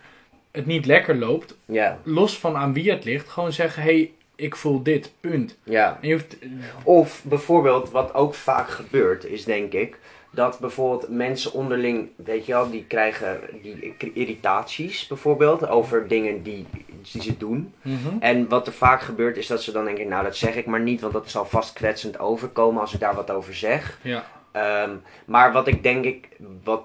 het 0.51 0.67
niet 0.67 0.87
lekker 0.87 1.17
loopt, 1.17 1.57
los 2.03 2.39
van 2.39 2.57
aan 2.57 2.73
wie 2.73 2.91
het 2.91 3.05
ligt, 3.05 3.29
gewoon 3.29 3.53
zeggen: 3.53 3.83
hé, 3.83 3.89
hey, 3.89 4.13
ik 4.37 4.57
voel 4.57 4.83
dit, 4.83 5.13
punt. 5.21 5.57
ja. 5.65 5.99
En 6.01 6.09
je 6.09 6.15
hoeft, 6.15 6.37
Of 6.83 7.23
bijvoorbeeld, 7.25 7.91
wat 7.91 8.15
ook 8.15 8.35
vaak 8.35 8.69
gebeurt, 8.69 9.25
is 9.25 9.45
denk 9.45 9.73
ik, 9.73 9.99
dat 10.37 10.59
bijvoorbeeld 10.59 11.09
mensen 11.09 11.53
onderling, 11.53 12.09
weet 12.17 12.47
je 12.47 12.53
wel, 12.53 12.71
die 12.71 12.85
krijgen 12.85 13.41
die 13.63 13.95
irritaties 14.13 15.07
bijvoorbeeld 15.07 15.69
over 15.69 16.09
dingen 16.09 16.43
die, 16.43 16.67
die 17.13 17.23
ze 17.23 17.37
doen. 17.37 17.75
Mhm. 17.83 18.17
En 18.21 18.49
wat 18.49 18.67
er 18.67 18.73
vaak 18.73 19.01
gebeurt 19.01 19.37
is 19.37 19.47
dat 19.47 19.63
ze 19.63 19.73
dan 19.73 19.85
denken, 19.85 20.09
nou 20.09 20.25
dat 20.25 20.37
zeg 20.37 20.57
ik 20.57 20.67
maar 20.67 20.81
niet, 20.81 21.01
want 21.01 21.13
dat 21.13 21.31
zal 21.31 21.45
vast 21.45 21.73
kwetsend 21.73 22.19
overkomen 22.19 22.81
als 22.81 22.95
ik 22.95 23.01
daar 23.01 23.15
wat 23.15 23.31
over 23.31 23.55
zeg. 23.55 23.99
ja, 24.03 24.25
Ehm, 24.57 24.91
maar 25.25 25.53
wat 25.53 25.67
ik 25.67 25.83
denk 25.83 26.05
ik, 26.05 26.29
wat 26.65 26.83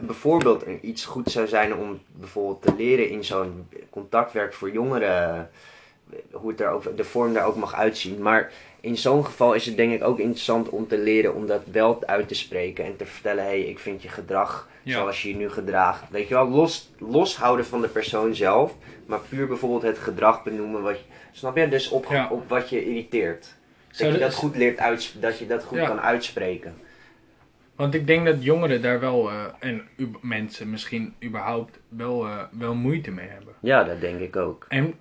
bijvoorbeeld 0.00 0.64
iets 0.80 1.04
goed 1.04 1.30
zou 1.30 1.46
zijn 1.46 1.74
om 1.74 2.00
bijvoorbeeld 2.06 2.62
te 2.62 2.74
leren 2.76 3.10
in 3.10 3.24
zo'n 3.24 3.68
contactwerk 3.90 4.54
voor 4.54 4.70
jongeren, 4.70 5.50
hoe 6.30 6.50
het 6.50 6.60
er 6.60 6.68
ook, 6.68 6.96
de 6.96 7.04
vorm 7.04 7.32
daar 7.32 7.46
ook 7.46 7.56
mag 7.56 7.74
uitzien. 7.74 8.22
Maar 8.22 8.52
in 8.88 8.96
zo'n 8.96 9.24
geval 9.24 9.54
is 9.54 9.66
het 9.66 9.76
denk 9.76 9.92
ik 9.92 10.04
ook 10.04 10.18
interessant 10.18 10.68
om 10.68 10.86
te 10.88 10.98
leren 10.98 11.34
om 11.34 11.46
dat 11.46 11.62
wel 11.72 12.02
uit 12.06 12.28
te 12.28 12.34
spreken 12.34 12.84
en 12.84 12.96
te 12.96 13.06
vertellen, 13.06 13.42
hé, 13.44 13.48
hey, 13.50 13.60
ik 13.60 13.78
vind 13.78 14.02
je 14.02 14.08
gedrag 14.08 14.68
Ja. 14.82 14.92
zoals 14.98 15.22
je 15.22 15.28
je 15.28 15.36
nu 15.36 15.50
gedraagt. 15.50 16.02
Weet 16.10 16.28
je 16.28 16.34
wel, 16.34 16.48
los, 16.48 16.90
loshouden 16.98 17.66
van 17.66 17.80
de 17.80 17.88
persoon 17.88 18.34
zelf, 18.34 18.74
maar 19.06 19.18
puur 19.28 19.46
bijvoorbeeld 19.46 19.82
het 19.82 19.98
gedrag 19.98 20.42
benoemen 20.42 20.82
wat 20.82 20.98
je, 20.98 21.04
snap 21.32 21.56
je, 21.56 21.68
dus 21.68 21.88
op, 21.88 22.06
Ja. 22.10 22.28
op 22.30 22.48
wat 22.48 22.68
je 22.70 22.84
irriteert. 22.84 23.54
Dat 23.96 24.12
je 24.12 24.18
dat- 24.18 24.34
goed 24.34 24.56
leert 24.56 24.78
uits 24.78 25.14
dat 25.20 25.38
je 25.38 25.46
dat 25.46 25.64
goed 25.64 25.78
Ja. 25.78 25.86
kan 25.86 26.00
uitspreken. 26.00 26.76
Want 27.78 27.94
ik 27.94 28.06
denk 28.06 28.26
dat 28.26 28.44
jongeren 28.44 28.82
daar 28.82 29.00
wel, 29.00 29.30
eh, 29.30 29.36
en 29.58 29.82
mensen 30.20 30.70
misschien 30.70 31.14
überhaupt, 31.24 31.78
wel, 31.88 32.24
eh, 32.24 32.38
wel 32.58 32.74
moeite 32.74 33.10
mee 33.10 33.28
hebben. 33.28 33.54
Ja, 33.60 33.84
dat 33.84 34.00
denk 34.00 34.20
ik 34.20 34.36
ook. 34.36 34.66
En 34.68 34.94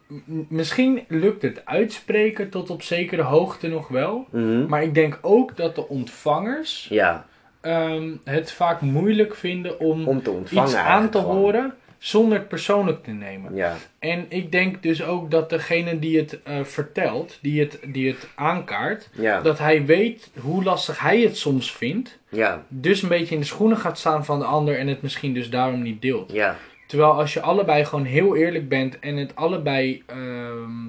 misschien 0.49 1.05
lukt 1.07 1.41
het 1.41 1.65
uitspreken 1.65 2.49
tot 2.49 2.69
op 2.69 2.81
zekere 2.81 3.21
hoogte 3.21 3.67
nog 3.67 3.87
wel. 3.87 4.27
Maar 4.67 4.83
ik 4.83 4.93
denk 4.93 5.19
ook 5.21 5.55
dat 5.55 5.75
de 5.75 5.87
ontvangers 5.87 6.87
Ja, 6.89 7.25
ehm, 7.61 8.09
het 8.23 8.51
vaak 8.51 8.81
moeilijk 8.81 9.35
vinden 9.35 9.79
om, 9.79 10.07
om 10.07 10.23
te 10.23 10.31
ontvangen. 10.31 10.63
iets 10.63 10.75
aan 10.75 11.09
te 11.09 11.17
horen 11.17 11.73
zonder 11.97 12.37
het 12.37 12.47
persoonlijk 12.47 13.03
te 13.03 13.11
nemen. 13.11 13.55
Ja, 13.55 13.75
En 13.99 14.25
ik 14.29 14.51
denk 14.51 14.83
dus 14.83 15.03
ook 15.03 15.31
dat 15.31 15.49
degene 15.49 15.99
die 15.99 16.17
het 16.17 16.43
eh, 16.43 16.63
vertelt, 16.63 17.37
die 17.41 17.59
het, 17.59 17.79
die 17.87 18.07
het 18.07 18.27
aankaart, 18.35 19.09
ja, 19.11 19.41
dat 19.41 19.57
hij 19.59 19.85
weet 19.85 20.31
hoe 20.39 20.63
lastig 20.63 20.99
hij 20.99 21.21
het 21.21 21.37
soms 21.37 21.71
vindt. 21.75 22.17
ja, 22.29 22.63
Dus 22.67 23.01
een 23.01 23.09
beetje 23.09 23.33
in 23.35 23.41
de 23.41 23.47
schoenen 23.47 23.77
gaat 23.77 23.97
staan 23.99 24.25
van 24.25 24.39
de 24.39 24.45
ander 24.45 24.77
en 24.77 24.87
het 24.87 25.01
misschien 25.01 25.33
dus 25.33 25.49
daarom 25.49 25.81
niet 25.81 26.01
deelt. 26.01 26.31
ja, 26.31 26.55
Terwijl 26.87 27.11
als 27.11 27.33
je 27.33 27.41
allebei 27.41 27.85
gewoon 27.85 28.05
heel 28.05 28.35
eerlijk 28.35 28.69
bent 28.69 28.99
en 28.99 29.15
het 29.17 29.35
allebei 29.35 30.03
ehm, 30.05 30.83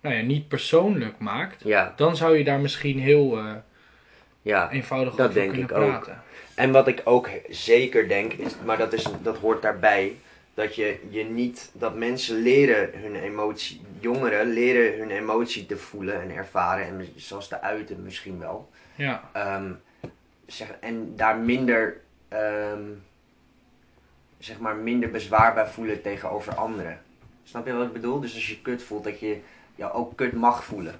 nou 0.00 0.14
ja, 0.16 0.22
niet 0.22 0.48
persoonlijk 0.48 1.14
maakt, 1.18 1.62
ja, 1.64 1.92
dan 1.96 2.16
zou 2.16 2.38
je 2.38 2.44
daar 2.44 2.60
misschien 2.60 2.98
heel 2.98 3.38
eh, 3.38 3.44
ja. 4.42 4.70
eenvoudig 4.70 5.14
Dat 5.14 5.28
over 5.28 5.40
denk 5.40 5.52
kunnen 5.52 5.70
ik 5.70 5.76
ook. 5.76 5.88
praten. 5.88 6.22
En 6.54 6.72
wat 6.72 6.88
ik 6.88 7.00
ook 7.04 7.28
zeker 7.50 8.08
denk, 8.08 8.32
is, 8.32 8.52
maar 8.64 8.78
dat, 8.78 8.92
is, 8.92 9.06
dat 9.22 9.36
hoort 9.38 9.62
daarbij, 9.62 10.12
dat 10.54 10.74
je, 10.74 10.98
je 11.10 11.24
niet, 11.24 11.70
dat 11.74 11.94
mensen 11.96 12.42
leren 12.42 12.90
hun 12.94 13.14
emotie, 13.14 13.80
jongeren 14.00 14.52
leren 14.52 14.98
hun 14.98 15.10
emotie 15.10 15.66
te 15.66 15.76
voelen 15.76 16.22
en 16.22 16.30
ervaren, 16.30 16.86
en 16.86 17.08
zoals 17.16 17.48
te 17.48 17.60
uiten 17.60 18.02
misschien 18.02 18.38
wel. 18.38 18.70
Ja, 18.94 19.30
Ehm, 19.32 19.72
zeg, 20.46 20.68
en 20.80 21.12
daar 21.16 21.36
minder, 21.36 22.00
ehm, 22.28 22.82
zeg 24.38 24.58
maar, 24.58 24.76
minder 24.76 25.10
bezwaar 25.10 25.54
bij 25.54 25.66
voelen 25.66 26.02
tegenover 26.02 26.54
anderen. 26.54 27.00
Snap 27.44 27.66
je 27.66 27.72
wat 27.72 27.86
ik 27.86 27.92
bedoel? 27.92 28.20
Dus 28.20 28.34
als 28.34 28.48
je 28.48 28.60
kut 28.62 28.82
voelt, 28.82 29.04
dat 29.04 29.20
je 29.20 29.38
jou 29.74 29.92
ook 29.92 30.16
kut 30.16 30.32
mag 30.32 30.64
voelen. 30.64 30.94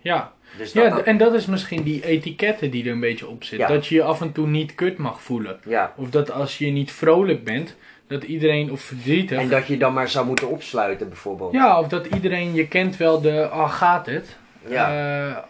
ja. 0.00 0.34
Dus 0.58 0.72
dat 0.72 0.84
ja 0.84 1.02
en 1.02 1.18
dat 1.18 1.34
is 1.34 1.46
misschien 1.46 1.82
die 1.82 2.04
etiketten 2.04 2.70
die 2.70 2.84
er 2.84 2.92
een 2.92 3.00
beetje 3.00 3.26
op 3.28 3.44
zit. 3.44 3.58
Ja. 3.58 3.66
Dat 3.66 3.86
je 3.86 3.94
je 3.94 4.02
af 4.02 4.20
en 4.20 4.32
toe 4.32 4.46
niet 4.46 4.74
kut 4.74 4.98
mag 4.98 5.22
voelen. 5.22 5.60
ja. 5.64 5.92
Of 5.96 6.10
dat 6.10 6.30
als 6.30 6.58
je 6.58 6.66
niet 6.66 6.92
vrolijk 6.92 7.44
bent, 7.44 7.76
dat 8.08 8.22
iedereen, 8.22 8.72
of 8.72 8.80
verdrietig, 8.80 9.38
En 9.38 9.48
dat 9.48 9.66
je 9.66 9.76
dan 9.76 9.92
maar 9.92 10.08
zou 10.08 10.26
moeten 10.26 10.48
opsluiten, 10.48 11.08
bijvoorbeeld. 11.08 11.52
ja, 11.52 11.78
of 11.80 11.88
dat 11.88 12.06
iedereen, 12.06 12.54
je 12.54 12.68
kent 12.68 12.96
wel 12.96 13.20
de, 13.20 13.48
ah 13.48 13.70
gaat 13.72 14.06
het? 14.06 14.36
Ja. 14.68 15.44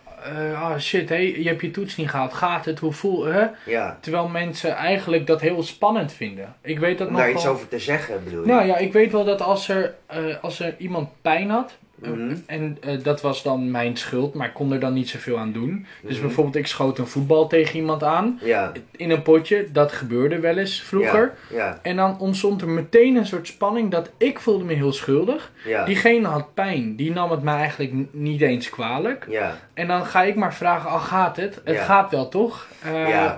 Ah 0.55 0.79
shit, 0.79 1.09
hé, 1.09 1.15
je 1.17 1.43
hebt 1.49 1.61
je 1.61 1.71
toets 1.71 1.97
niet 1.97 2.11
gehaald, 2.11 2.33
gaat 2.35 2.65
het? 2.65 2.79
Hoe 2.79 2.93
voel 2.93 3.25
hè? 3.25 3.47
ja. 3.67 3.99
Terwijl 4.01 4.29
mensen 4.29 4.75
eigenlijk 4.75 5.27
dat 5.27 5.41
heel 5.41 5.63
spannend 5.63 6.13
vinden. 6.13 6.55
Ik 6.63 6.79
weet 6.79 6.99
dat 6.99 7.07
Om 7.07 7.13
nog 7.13 7.23
daar 7.23 7.31
wel- 7.33 7.39
iets 7.41 7.51
over 7.51 7.69
te 7.69 7.79
zeggen, 7.79 8.25
bedoel 8.25 8.41
je? 8.41 8.47
Nou 8.47 8.67
ja, 8.67 8.77
ik 8.77 8.93
weet 8.93 9.13
wel 9.13 9.25
dat 9.25 9.41
als 9.43 9.69
er, 9.69 9.95
eh, 10.07 10.19
als 10.43 10.61
er 10.61 10.75
iemand 10.79 11.09
pijn 11.23 11.51
had, 11.51 11.77
Mhm. 12.03 12.35
en 12.47 12.77
eh, 12.81 13.03
dat 13.03 13.21
was 13.21 13.43
dan 13.43 13.71
mijn 13.71 13.97
schuld, 13.97 14.35
maar 14.35 14.47
ik 14.47 14.55
kon 14.55 14.73
er 14.73 14.81
dan 14.81 14.93
niet 14.93 15.09
zoveel 15.09 15.39
aan 15.39 15.53
doen. 15.53 15.87
Dus 16.03 16.17
Mhm. 16.17 16.27
bijvoorbeeld, 16.27 16.57
ik 16.57 16.67
schoot 16.67 16.99
een 16.99 17.07
voetbal 17.07 17.47
tegen 17.47 17.77
iemand 17.77 18.03
aan, 18.03 18.39
Ja. 18.43 18.73
in 18.97 19.11
een 19.11 19.23
potje, 19.23 19.67
dat 19.73 19.93
gebeurde 19.93 20.41
wel 20.41 20.57
eens 20.59 20.83
vroeger. 20.83 21.35
Ja. 21.53 21.79
En 21.83 21.97
dan 21.97 22.19
ontstond 22.21 22.61
er 22.63 22.69
meteen 22.69 23.17
een 23.17 23.27
soort 23.27 23.47
spanning 23.47 23.91
dat 23.91 24.11
ik 24.17 24.39
voelde 24.41 24.65
me 24.65 24.73
heel 24.75 24.93
schuldig. 24.93 25.53
Diegene 25.87 26.27
had 26.29 26.55
pijn, 26.55 26.97
die 26.97 27.13
nam 27.13 27.31
het 27.31 27.43
mij 27.43 27.57
eigenlijk 27.57 27.93
niet 28.11 28.41
eens 28.41 28.71
kwalijk. 28.71 29.27
En 29.75 29.87
dan 29.87 30.05
ga 30.07 30.23
ik 30.23 30.35
maar 30.35 30.55
vragen, 30.55 30.91
al 30.91 30.99
gaat 30.99 31.37
het? 31.37 31.61
Het 31.65 31.79
gaat 31.79 32.11
wel, 32.11 32.29
toch? 32.29 32.67
Eh. 32.83 33.33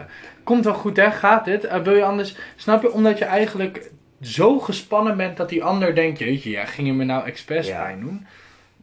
Komt 0.44 0.64
wel 0.64 0.74
goed, 0.74 0.96
hè? 0.96 1.10
Gaat 1.10 1.46
het? 1.46 1.64
Eh, 1.64 1.80
wil 1.80 1.94
je 1.94 2.04
anders... 2.04 2.36
Snap 2.56 2.82
je? 2.82 2.92
Omdat 2.92 3.18
je 3.18 3.24
eigenlijk 3.24 3.90
zo 4.20 4.58
gespannen 4.58 5.16
bent 5.16 5.36
dat 5.36 5.48
die 5.48 5.64
ander 5.64 5.94
denkt... 5.94 6.18
Jeetje, 6.18 6.50
ja, 6.50 6.64
ging 6.64 6.86
je 6.86 6.92
me 6.92 7.04
nou 7.04 7.26
expres 7.26 7.68
pijn 7.70 8.00
doen? 8.00 8.26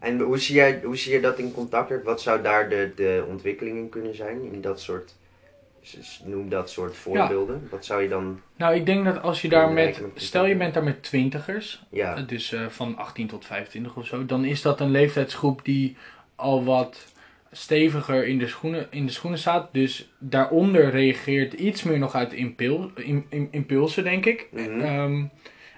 En 0.06 0.20
hoe 0.20 0.38
zie, 0.40 0.56
jij, 0.56 0.82
hoe 0.84 0.98
zie 0.98 1.14
je 1.14 1.20
dat 1.20 1.40
in 1.40 1.52
contact? 1.52 2.04
Wat 2.04 2.22
zou 2.22 2.42
daar 2.42 2.70
de, 2.70 2.92
de 2.96 3.26
ontwikkeling 3.30 3.78
in 3.78 3.90
kunnen 3.90 4.16
zijn? 4.16 4.52
In 4.52 4.62
dat 4.62 4.82
soort 4.82 5.16
noem 6.24 6.50
dat 6.50 6.70
soort 6.70 6.96
voorbeelden. 6.96 7.68
Wat 7.72 7.86
zou 7.86 8.02
je 8.02 8.10
dan... 8.10 8.42
Nou, 8.56 8.76
ik 8.76 8.86
denk 8.86 9.06
dat 9.06 9.22
als 9.22 9.42
je 9.42 9.50
daar 9.50 9.72
met, 9.72 10.02
stel 10.16 10.46
je 10.46 10.56
bent 10.56 10.74
daar 10.74 10.84
met 10.84 11.04
twintigers, 11.04 11.84
Ja, 11.90 12.22
dus 12.22 12.52
eh, 12.54 12.68
van 12.68 12.98
18 12.98 13.28
tot 13.28 13.46
25 13.46 13.96
of 13.96 14.06
zo, 14.06 14.26
dan 14.26 14.46
is 14.46 14.62
dat 14.62 14.80
een 14.80 14.92
leeftijdsgroep 14.92 15.66
die 15.66 15.96
al 16.36 16.64
wat 16.64 17.14
steviger 17.52 18.28
in 18.28 18.38
de 18.38 18.48
schoenen, 18.48 18.88
in 18.90 19.06
de 19.06 19.12
schoenen 19.12 19.40
staat. 19.40 19.70
Dus 19.74 20.10
daaronder 20.18 20.90
reageert 20.90 21.54
iets 21.54 21.84
meer 21.84 22.00
nog 22.00 22.16
uit 22.16 22.34
impul, 22.34 22.92
im- 22.96 23.26
im- 23.30 23.48
impulsen, 23.52 24.04
denk 24.04 24.26
ik. 24.26 24.48
Ehm, 24.56 25.24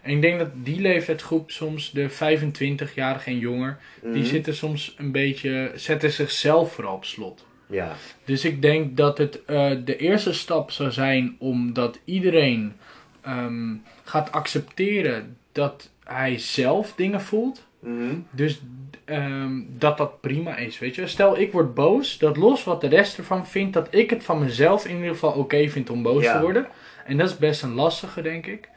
en 0.07 0.13
ik 0.15 0.21
denk 0.21 0.39
dat 0.39 0.49
die 0.53 0.81
leeftijdsgroep 0.81 1.51
soms, 1.51 1.91
de 1.91 2.09
25-jarige 2.09 3.29
en 3.29 3.37
jonger, 3.39 3.77
die 4.01 4.11
Mhm. 4.11 4.23
zitten 4.25 4.55
soms 4.55 4.95
een 4.97 5.11
beetje, 5.11 5.71
zetten 5.75 6.11
zichzelf 6.11 6.73
vooral 6.73 6.93
op 6.95 7.05
slot. 7.05 7.45
Ja, 7.69 7.95
Dus 8.25 8.45
ik 8.45 8.61
denk 8.61 8.97
dat 8.97 9.17
het 9.17 9.45
eh, 9.45 9.71
de 9.85 9.97
eerste 9.97 10.33
stap 10.33 10.71
zou 10.71 10.91
zijn 10.91 11.35
omdat 11.39 11.99
iedereen 12.05 12.73
ehm, 13.21 13.73
gaat 14.03 14.31
accepteren 14.31 15.37
dat 15.51 15.89
hij 16.03 16.37
zelf 16.37 16.93
dingen 16.95 17.21
voelt. 17.21 17.65
Mhm. 17.79 18.15
Dus 18.31 18.61
ehm, 19.05 19.61
dat 19.67 19.97
dat 19.97 20.21
prima 20.21 20.55
is, 20.57 20.79
weet 20.79 20.95
je. 20.95 21.07
Stel, 21.07 21.39
ik 21.39 21.51
word 21.51 21.73
boos, 21.73 22.17
dat 22.17 22.37
los 22.37 22.63
wat 22.63 22.81
de 22.81 22.87
rest 22.87 23.17
ervan 23.17 23.47
vindt, 23.47 23.73
dat 23.73 23.87
ik 23.89 24.09
het 24.09 24.23
van 24.23 24.39
mezelf 24.39 24.85
in 24.87 24.95
ieder 24.95 25.09
geval 25.11 25.31
oké 25.31 25.69
vind 25.69 25.89
om 25.89 26.01
boos 26.03 26.23
Ja. 26.23 26.33
te 26.35 26.41
worden. 26.41 26.67
En 27.05 27.17
dat 27.17 27.29
is 27.29 27.37
best 27.37 27.63
een 27.63 27.73
lastige, 27.73 28.21
denk 28.21 28.45
ik. 28.45 28.69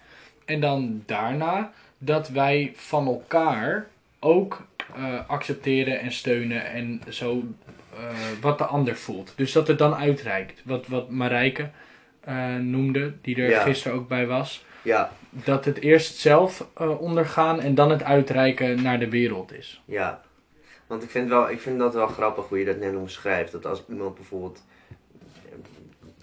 En 0.50 0.60
dan 0.60 1.02
daarna 1.06 1.72
dat 1.98 2.28
wij 2.28 2.72
van 2.74 3.06
elkaar 3.06 3.86
ook 4.18 4.62
eh, 4.96 5.28
accepteren 5.28 6.00
en 6.00 6.12
steunen 6.12 6.64
en 6.70 7.00
zo 7.08 7.42
eh, 7.94 8.00
wat 8.40 8.58
de 8.58 8.64
ander 8.64 8.96
voelt. 8.96 9.32
Dus 9.36 9.52
dat 9.52 9.68
het 9.68 9.78
dan 9.78 9.94
uitreikt. 9.94 10.62
Wat, 10.64 10.86
wat 10.86 11.10
Marijke 11.10 11.70
eh, 12.20 12.54
noemde, 12.56 13.12
die 13.20 13.36
er 13.36 13.48
Ja. 13.50 13.62
gisteren 13.62 13.98
ook 13.98 14.08
bij 14.08 14.26
was. 14.26 14.64
ja, 14.82 15.12
Dat 15.30 15.64
het 15.64 15.80
eerst 15.80 16.16
zelf 16.18 16.66
ondergaan 16.98 17.60
en 17.60 17.74
dan 17.74 17.90
het 17.90 18.02
uitreiken 18.02 18.82
naar 18.82 18.98
de 18.98 19.08
wereld 19.08 19.52
is. 19.52 19.82
ja. 19.84 20.22
Want 20.86 21.02
ik 21.02 21.10
vind, 21.10 21.28
wel, 21.28 21.50
ik 21.50 21.60
vind 21.60 21.78
dat 21.78 21.94
wel 21.94 22.06
grappig 22.06 22.48
hoe 22.48 22.58
je 22.58 22.64
dat 22.64 22.78
net 22.78 22.94
omschrijft. 22.94 23.52
Dat 23.52 23.66
als 23.66 23.82
iemand 23.88 24.14
bijvoorbeeld 24.14 24.62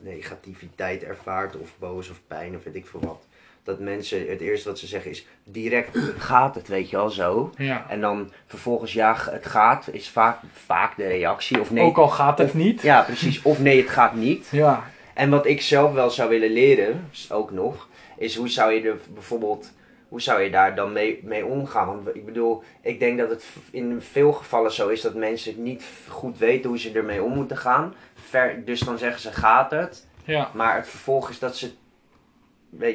negativiteit 0.02 1.04
ervaart 1.04 1.56
of 1.56 1.70
boos 1.80 2.10
of 2.10 2.20
pijn 2.28 2.56
of 2.56 2.64
weet 2.64 2.76
ik 2.76 2.86
veel 2.88 3.00
wat. 3.00 3.26
Dat 3.68 3.80
mensen 3.80 4.30
het 4.30 4.42
eerste 4.42 4.70
wat 4.70 4.80
ze 4.80 4.88
zeggen 4.88 5.12
is 5.12 5.26
direct 5.44 5.98
gaat 6.18 6.56
het, 6.56 6.68
weet 6.68 6.90
je 6.90 6.96
wel 6.96 7.10
zo. 7.10 7.52
Ja. 7.58 7.86
En 7.90 8.02
dan 8.02 8.32
vervolgens 8.46 8.94
ja, 8.94 9.16
het 9.30 9.46
gaat 9.46 9.88
is 9.92 10.10
vaak, 10.10 10.38
vaak 10.54 10.98
de 10.98 11.08
reactie. 11.08 11.60
Of 11.60 11.72
nee, 11.72 11.84
Ook 11.84 11.98
al 11.98 12.08
gaat 12.08 12.38
het 12.38 12.54
niet. 12.54 12.82
Ja, 12.82 13.02
precies. 13.02 13.42
Of 13.42 13.60
nee, 13.60 13.82
het 13.82 13.90
gaat 13.90 14.16
niet. 14.16 14.48
Ja. 14.64 14.84
En 15.14 15.30
wat 15.30 15.46
ik 15.46 15.62
zelf 15.62 15.94
wel 15.94 16.10
zou 16.10 16.30
willen 16.30 16.50
leren, 16.52 17.10
ook 17.30 17.52
nog, 17.52 17.88
is 18.18 18.36
hoe 18.36 18.50
zou 18.50 18.72
je 18.74 18.90
er 18.90 18.98
bijvoorbeeld, 19.14 19.72
hoe 20.08 20.22
zou 20.22 20.42
je 20.42 20.50
daar 20.50 20.76
dan 20.76 20.94
mee, 20.94 21.20
mee 21.24 21.46
omgaan? 21.46 21.86
Want 21.88 22.16
ik 22.16 22.26
bedoel, 22.26 22.64
ik 22.82 23.00
denk 23.00 23.18
dat 23.18 23.30
het 23.30 23.46
in 23.72 24.02
veel 24.12 24.32
gevallen 24.32 24.72
zo 24.72 24.88
is 24.88 25.02
dat 25.02 25.14
mensen 25.16 25.64
niet 25.64 25.84
goed 26.08 26.38
weten 26.38 26.70
hoe 26.70 26.80
ze 26.80 26.92
ermee 26.92 27.24
om 27.24 27.34
moeten 27.34 27.58
gaan. 27.58 27.94
Ver, 28.30 28.66
dus 28.66 28.80
dan 28.80 28.98
zeggen 28.98 29.22
ze 29.22 29.32
gaat 29.32 29.72
het, 29.72 30.08
Ja. 30.24 30.52
maar 30.54 30.76
het 30.76 30.88
vervolg 30.88 31.30
is 31.30 31.40
dat 31.40 31.58
ze, 31.58 31.72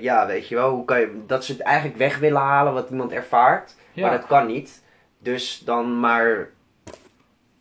ja 0.00 0.26
weet 0.26 0.48
je 0.48 0.54
wel, 0.54 0.70
hoe 0.70 0.84
kan 0.84 1.00
je, 1.00 1.22
dat 1.26 1.44
ze 1.44 1.52
het 1.52 1.60
eigenlijk 1.60 1.96
weg 1.98 2.18
willen 2.18 2.40
halen 2.40 2.72
wat 2.72 2.90
iemand 2.90 3.12
ervaart, 3.12 3.74
Ja. 3.92 4.02
maar 4.08 4.18
dat 4.18 4.26
kan 4.26 4.46
niet. 4.46 4.82
Dus 5.18 5.58
dan 5.64 6.00
maar, 6.00 6.48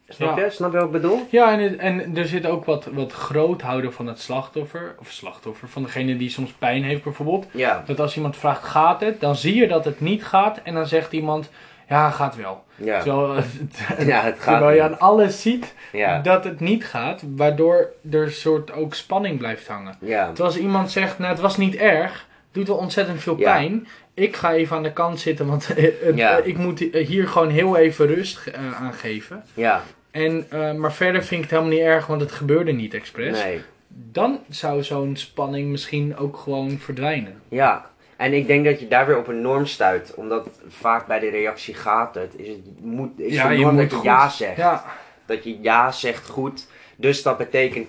snap 0.08 0.38
Ja. 0.38 0.44
je? 0.44 0.50
Snap 0.50 0.72
je 0.72 0.78
wat 0.78 0.86
ik 0.86 0.92
bedoel? 0.92 1.28
Ja, 1.30 1.60
en, 1.60 1.80
en 1.80 2.18
er 2.18 2.26
zit 2.26 2.46
ook 2.46 2.66
wat, 2.66 2.86
wat 2.86 3.12
groot 3.12 3.62
houden 3.62 3.94
van 3.94 4.08
het 4.08 4.20
slachtoffer. 4.20 4.96
Of 5.00 5.12
slachtoffer, 5.12 5.68
van 5.70 5.84
degene 5.84 6.18
die 6.18 6.30
soms 6.30 6.52
pijn 6.52 6.84
heeft 6.84 7.04
bijvoorbeeld. 7.04 7.46
Ja, 7.52 7.84
Dat 7.86 8.00
als 8.00 8.16
iemand 8.16 8.38
vraagt, 8.38 8.64
gaat 8.64 9.02
het? 9.02 9.20
Dan 9.20 9.36
zie 9.36 9.56
je 9.56 9.68
dat 9.68 9.86
het 9.86 10.00
niet 10.00 10.26
gaat. 10.26 10.58
En 10.64 10.74
dan 10.74 10.88
zegt 10.88 11.12
iemand, 11.14 11.50
ja, 11.92 12.10
gaat 12.10 12.36
wel. 12.36 12.64
ja. 12.76 13.02
Terwijl, 13.02 13.34
Ja, 14.12 14.22
het 14.22 14.40
gaat 14.40 14.58
terwijl 14.58 14.76
je 14.76 14.82
aan 14.82 15.00
alles 15.00 15.42
ziet 15.42 15.74
Ja, 15.92 16.20
dat 16.20 16.44
het 16.44 16.60
niet 16.60 16.86
gaat. 16.86 17.22
Waardoor 17.36 17.90
er 18.12 18.22
een 18.24 18.32
soort 18.32 18.74
ook 18.74 18.94
spanning 18.94 19.38
blijft 19.38 19.68
hangen. 19.68 19.96
ja. 20.02 20.26
Terwijl 20.26 20.48
als 20.48 20.58
iemand 20.58 20.92
zegt, 20.92 21.20
nou 21.20 21.32
het 21.32 21.42
was 21.42 21.58
niet 21.58 21.76
erg. 21.76 22.28
Doet 22.52 22.68
wel 22.68 22.78
ontzettend 22.78 23.22
veel 23.22 23.36
pijn. 23.36 23.88
Ik 24.14 24.36
ga 24.36 24.54
even 24.54 24.76
aan 24.78 24.84
de 24.84 24.94
kant 24.94 25.20
zitten, 25.20 25.46
want 25.48 25.74
eh, 25.74 25.84
het- 26.02 26.18
Ja. 26.18 26.38
ik 26.38 26.58
moet 26.58 26.80
hier 26.94 27.28
gewoon 27.28 27.50
heel 27.50 27.78
even 27.78 28.08
rust 28.08 28.48
eh, 28.48 28.82
aan 28.82 28.94
geven. 28.94 29.44
Ja, 29.54 29.82
En, 30.12 30.46
eh, 30.50 30.74
maar 30.74 30.94
verder 30.94 31.22
vind 31.24 31.44
ik 31.44 31.50
het 31.50 31.60
helemaal 31.60 31.78
niet 31.80 31.88
erg, 31.88 32.08
want 32.08 32.22
het 32.22 32.32
gebeurde 32.32 32.72
niet 32.72 32.94
expres. 32.94 33.44
nee. 33.44 33.62
Dan 34.12 34.40
zou 34.50 34.84
zo'n 34.84 35.16
spanning 35.16 35.70
misschien 35.70 36.18
ook 36.18 36.38
gewoon 36.38 36.78
verdwijnen. 36.80 37.42
Ja, 37.48 37.86
en 38.22 38.34
ik 38.34 38.48
denk 38.48 38.66
dat 38.66 38.80
je 38.80 38.88
daar 38.88 39.06
weer 39.08 39.18
op 39.18 39.28
een 39.28 39.42
norm 39.42 39.66
stuit. 39.66 40.14
Omdat 40.16 40.48
vaak 40.68 41.08
bij 41.08 41.20
de 41.20 41.30
reactie 41.30 41.74
gaat 41.74 42.16
het. 42.16 42.34
Is 42.36 42.48
het 42.48 42.60
moet, 42.82 43.20
is 43.20 43.34
Ja, 43.34 43.50
de 43.50 43.56
norm 43.56 43.78
dat 43.78 43.90
je 43.90 43.96
goed. 43.96 44.06
ja 44.06 44.30
zegt. 44.30 44.58
Ja, 44.58 44.86
Dat 45.26 45.44
je 45.44 45.62
ja 45.62 45.92
zegt 45.92 46.28
goed. 46.30 46.68
Dus 46.96 47.24
dat 47.24 47.38
betekent, 47.38 47.88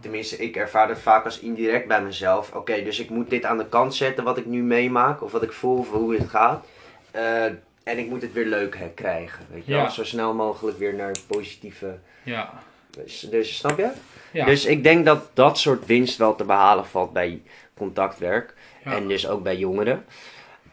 tenminste 0.00 0.36
ik 0.36 0.56
ervaar 0.56 0.88
het 0.88 0.98
vaak 0.98 1.24
als 1.24 1.38
indirect 1.38 1.86
bij 1.88 2.02
mezelf. 2.02 2.52
Oké, 2.54 2.82
dus 2.82 2.98
ik 3.00 3.10
moet 3.10 3.30
dit 3.30 3.44
aan 3.44 3.58
de 3.58 3.66
kant 3.68 3.94
zetten 3.94 4.24
wat 4.24 4.38
ik 4.38 4.46
nu 4.46 4.62
meemaak. 4.62 5.22
Of 5.22 5.32
wat 5.32 5.42
ik 5.42 5.52
voel 5.52 5.78
of 5.78 5.90
hoe 5.90 6.14
het 6.14 6.28
gaat. 6.28 6.64
Eh, 7.10 7.44
en 7.84 7.98
ik 7.98 8.08
moet 8.08 8.22
het 8.22 8.32
weer 8.32 8.46
leuk 8.46 8.76
hè, 8.78 8.88
krijgen. 8.88 9.46
Weet 9.52 9.66
je 9.66 9.72
Ja. 9.72 9.88
Zo 9.88 10.04
snel 10.04 10.34
mogelijk 10.34 10.78
weer 10.78 10.94
naar 10.94 11.12
positieve... 11.26 11.98
ja, 12.22 12.52
Dus, 12.90 13.20
dus 13.20 13.56
snap 13.56 13.78
je? 13.78 13.90
ja. 14.32 14.44
Dus 14.44 14.64
ik 14.64 14.82
denk 14.82 15.04
dat 15.04 15.30
dat 15.34 15.58
soort 15.58 15.86
winst 15.86 16.18
wel 16.18 16.34
te 16.34 16.44
behalen 16.44 16.86
valt 16.86 17.12
bij 17.12 17.42
contactwerk. 17.76 18.54
Ja. 18.84 18.96
En 18.96 19.08
dus 19.08 19.28
ook 19.28 19.42
bij 19.42 19.56
jongeren. 19.56 20.04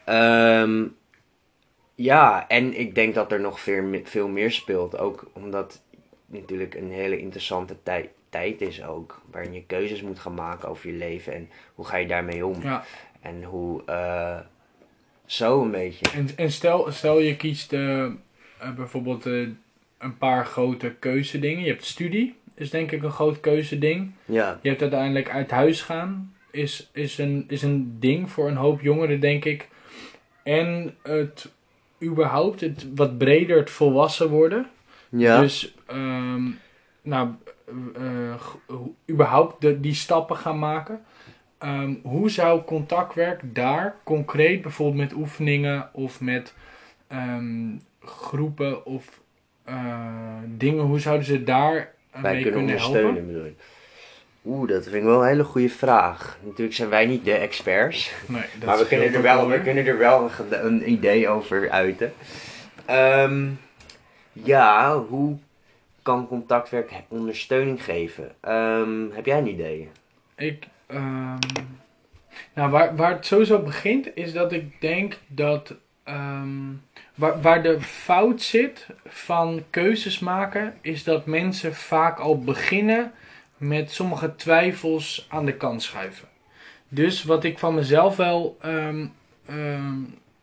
Ehm, 0.06 0.84
ja, 1.96 2.48
en 2.48 2.80
ik 2.80 2.96
denk 2.96 3.14
dat 3.16 3.32
er 3.32 3.40
nog 3.40 3.60
veel, 3.60 4.00
veel 4.04 4.28
meer 4.28 4.52
speelt. 4.52 4.98
Ook 4.98 5.30
omdat 5.34 5.74
het 5.74 6.00
natuurlijk 6.26 6.76
een 6.76 6.92
hele 6.92 7.20
interessante 7.20 7.76
tij- 7.84 8.10
tijd 8.30 8.62
is 8.62 8.84
ook. 8.84 9.22
Waarin 9.32 9.54
je 9.54 9.64
keuzes 9.66 10.02
moet 10.02 10.20
gaan 10.20 10.34
maken 10.34 10.70
over 10.70 10.90
je 10.92 10.98
leven. 10.98 11.34
En 11.34 11.50
hoe 11.76 11.86
ga 11.86 11.98
je 11.98 12.08
daarmee 12.08 12.46
om? 12.46 12.62
ja. 12.64 12.84
En 13.22 13.44
hoe... 13.44 13.82
eh, 13.86 14.40
zo 15.26 15.62
een 15.62 15.72
beetje. 15.72 16.06
En, 16.14 16.28
en 16.36 16.52
stel, 16.52 16.92
stel 16.92 17.20
je 17.20 17.36
kiest 17.36 17.74
eh, 17.74 18.04
eh, 18.06 18.12
bijvoorbeeld 18.76 19.26
een 19.26 20.18
paar 20.18 20.46
grote 20.46 20.96
keuzedingen. 21.00 21.64
Je 21.64 21.70
hebt 21.70 21.86
studie, 21.86 22.36
is 22.56 22.70
denk 22.70 22.92
ik 22.92 23.04
een 23.04 23.12
groot 23.12 23.40
keuzeding. 23.40 24.12
Ja, 24.26 24.60
Je 24.62 24.70
hebt 24.70 24.82
uiteindelijk 24.82 25.30
uit 25.30 25.52
huis 25.52 25.82
gaan, 25.82 26.36
is, 26.52 26.90
is, 26.94 27.18
een, 27.18 27.46
is 27.48 27.62
een 27.62 27.96
ding 28.00 28.32
voor 28.32 28.48
een 28.48 28.56
hoop 28.56 28.82
jongeren, 28.82 29.20
denk 29.20 29.46
ik. 29.46 29.68
En 30.44 30.96
het 31.04 31.52
überhaupt, 32.04 32.62
het 32.62 32.88
wat 32.96 33.18
breder, 33.18 33.58
het 33.58 33.70
volwassen 33.70 34.30
worden. 34.30 34.68
ja. 35.10 35.42
Dus, 35.42 35.76
ehm, 35.86 36.44
nou, 37.02 37.30
eh, 37.96 38.34
überhaupt 39.10 39.62
de, 39.62 39.80
die 39.80 39.94
stappen 39.94 40.36
gaan 40.36 40.60
maken. 40.60 41.02
Ehm, 41.58 41.94
hoe 42.04 42.30
zou 42.30 42.62
contactwerk 42.62 43.42
daar 43.44 43.96
concreet, 44.04 44.62
bijvoorbeeld 44.62 45.10
met 45.10 45.14
oefeningen 45.14 45.90
of 45.94 46.22
met 46.22 46.54
ehm, 47.08 47.78
groepen 48.00 48.86
of 48.86 49.22
eh, 49.64 50.38
dingen, 50.58 50.84
hoe 50.84 51.00
zouden 51.00 51.26
ze 51.26 51.44
daar 51.44 51.94
wij 52.12 52.34
mee 52.34 52.42
kunnen 52.42 52.66
kunnen 52.66 52.86
ondersteunen 52.86 53.34
helpen? 53.34 53.56
Oeh, 54.46 54.70
dat 54.70 54.84
vind 54.84 54.96
ik 54.96 55.04
wel 55.04 55.22
een 55.22 55.28
hele 55.28 55.44
goede 55.44 55.70
vraag. 55.70 56.38
Natuurlijk 56.44 56.76
zijn 56.76 56.90
wij 56.90 57.06
niet 57.06 57.26
de 57.26 57.34
experts. 57.34 58.12
Nee, 58.28 58.42
dat 58.60 58.70
maar 58.70 58.78
we 58.78 58.88
kunnen, 58.88 59.14
er 59.14 59.22
wel, 59.22 59.48
we 59.48 59.62
kunnen 59.62 59.86
er 59.86 59.98
wel 59.98 60.30
een, 60.50 60.92
idee 60.92 61.28
over 61.28 61.70
uiten. 61.70 62.14
Ehm, 62.86 63.48
ja, 64.34 64.98
hoe 64.98 65.38
kan 66.02 66.28
contactwerk 66.28 66.92
ondersteuning 67.08 67.84
geven? 67.84 68.32
Ehm, 68.40 69.10
heb 69.12 69.26
jij 69.26 69.38
een 69.38 69.48
idee? 69.48 69.90
Ik, 70.36 70.68
ehm, 70.88 71.38
nou, 72.54 72.70
waar, 72.70 72.96
waar 72.96 73.12
het 73.12 73.26
sowieso 73.26 73.60
begint, 73.60 74.16
is 74.16 74.34
dat 74.34 74.52
ik 74.52 74.82
denk 74.82 75.18
dat 75.28 75.74
waar, 77.20 77.42
waar 77.42 77.64
de 77.64 77.82
fout 77.82 78.42
zit 78.42 78.88
van 79.06 79.64
keuzes 79.70 80.20
maken, 80.20 80.78
is 80.82 81.04
dat 81.04 81.26
mensen 81.26 81.76
vaak 81.76 82.20
al 82.20 82.40
beginnen 82.40 83.12
met 83.60 83.92
sommige 83.92 84.36
twijfels 84.36 85.26
aan 85.30 85.46
de 85.46 85.54
kant 85.54 85.82
schuiven. 85.84 86.28
Dus 86.90 87.24
wat 87.24 87.44
ik 87.44 87.60
van 87.60 87.76
mezelf 87.76 88.16
wel 88.16 88.58
ehm, 88.62 89.06
ehm, 89.46 89.94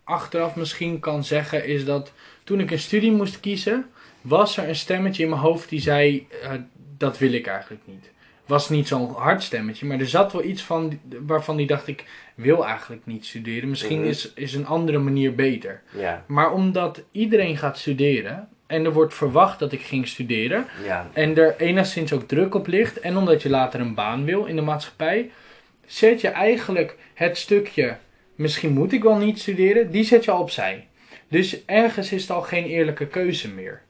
achteraf 0.05 0.57
misschien 0.57 0.99
kan 1.01 1.25
zeggen, 1.25 1.67
is 1.67 1.85
dat 1.85 2.13
toen 2.45 2.61
ik 2.61 2.71
een 2.71 2.79
studie 2.79 3.13
moest 3.13 3.41
kiezen, 3.41 3.87
was 4.21 4.57
er 4.57 4.69
een 4.69 4.77
stemmetje 4.77 5.23
in 5.23 5.29
mijn 5.29 5.41
hoofd 5.41 5.69
die 5.69 5.81
zei: 5.81 6.27
eh, 6.43 6.51
Dat 6.99 7.19
wil 7.19 7.33
ik 7.33 7.47
eigenlijk 7.47 7.83
niet 7.87 8.11
was 8.47 8.69
niet 8.69 8.89
zo'n 8.89 9.11
hard 9.11 9.43
stemmetje, 9.43 9.87
maar 9.87 9.99
er 10.01 10.09
zat 10.09 10.33
wel 10.33 10.45
iets 10.45 10.63
van 10.63 11.01
waarvan 11.27 11.57
die 11.57 11.67
dacht 11.67 11.87
ik 11.87 12.05
wil 12.35 12.67
eigenlijk 12.67 13.07
niet 13.07 13.27
studeren. 13.27 13.69
Misschien 13.69 14.01
Mhm. 14.01 14.09
is, 14.09 14.33
is 14.35 14.55
een 14.55 14.67
andere 14.67 14.99
manier 14.99 15.35
beter. 15.35 15.83
Ja, 15.97 16.25
Maar 16.27 16.53
omdat 16.53 17.03
iedereen 17.13 17.57
gaat 17.57 17.79
studeren 17.79 18.49
en 18.67 18.85
er 18.85 18.93
wordt 18.93 19.15
verwacht 19.15 19.59
dat 19.59 19.73
ik 19.73 19.81
ging 19.81 20.09
studeren 20.09 20.67
Ja, 20.85 21.11
en 21.13 21.37
er 21.37 21.57
enigszins 21.57 22.13
ook 22.13 22.29
druk 22.29 22.55
op 22.55 22.67
ligt 22.67 23.01
en 23.01 23.17
omdat 23.17 23.43
je 23.43 23.51
later 23.51 23.81
een 23.81 23.95
baan 23.95 24.25
wil 24.25 24.45
in 24.45 24.57
de 24.57 24.63
maatschappij, 24.63 25.31
zet 25.87 26.21
je 26.21 26.29
eigenlijk 26.29 26.97
het 27.15 27.39
stukje 27.39 27.97
misschien 28.37 28.73
moet 28.73 28.93
ik 28.93 29.03
wel 29.03 29.17
niet 29.17 29.39
studeren, 29.39 29.91
die 29.91 30.05
zet 30.05 30.25
je 30.25 30.31
al 30.31 30.41
opzij. 30.41 30.87
Dus 31.29 31.65
ergens 31.65 32.13
is 32.13 32.21
het 32.21 32.31
al 32.31 32.43
geen 32.43 32.65
eerlijke 32.65 33.07
keuze 33.07 33.49
meer. 33.49 33.83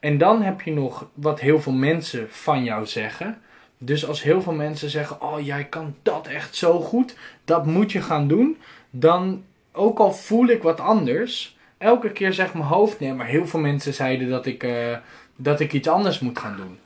En 0.00 0.18
dan 0.18 0.42
heb 0.42 0.60
je 0.60 0.72
nog 0.72 1.08
wat 1.14 1.40
heel 1.40 1.60
veel 1.60 1.72
mensen 1.72 2.26
van 2.30 2.64
jou 2.64 2.86
zeggen. 2.86 3.38
Dus 3.78 4.06
als 4.06 4.22
heel 4.22 4.42
veel 4.42 4.52
mensen 4.52 4.90
zeggen: 4.90 5.22
Oh, 5.22 5.44
jij 5.44 5.64
kan 5.64 5.94
dat 6.02 6.26
echt 6.26 6.56
zo 6.56 6.80
goed, 6.80 7.16
dat 7.44 7.66
moet 7.66 7.92
je 7.92 8.02
gaan 8.02 8.28
doen. 8.28 8.58
Dan, 8.90 9.44
ook 9.72 9.98
al 9.98 10.12
voel 10.12 10.48
ik 10.48 10.62
wat 10.62 10.80
anders, 10.80 11.57
elke 11.78 12.10
keer 12.12 12.32
zegt 12.32 12.54
mijn 12.54 12.66
hoofd: 12.66 13.00
Nee, 13.00 13.12
maar 13.12 13.26
heel 13.26 13.46
veel 13.46 13.60
mensen 13.60 13.94
zeiden 13.94 14.28
dat 14.28 14.46
ik, 14.46 14.62
eh, 14.62 14.96
dat 15.36 15.60
ik 15.60 15.72
iets 15.72 15.88
anders 15.88 16.20
moet 16.20 16.38
gaan 16.38 16.56
doen. 16.56 16.78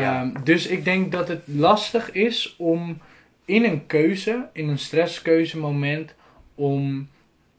Ja. 0.00 0.20
Ehm, 0.20 0.44
dus 0.44 0.66
ik 0.66 0.84
denk 0.84 1.12
dat 1.12 1.28
het 1.28 1.42
lastig 1.44 2.12
is 2.12 2.54
om 2.58 2.98
in 3.44 3.64
een 3.64 3.86
keuze, 3.86 4.48
in 4.52 4.68
een 4.68 4.78
stresskeuzemoment, 4.78 6.14
om 6.54 7.08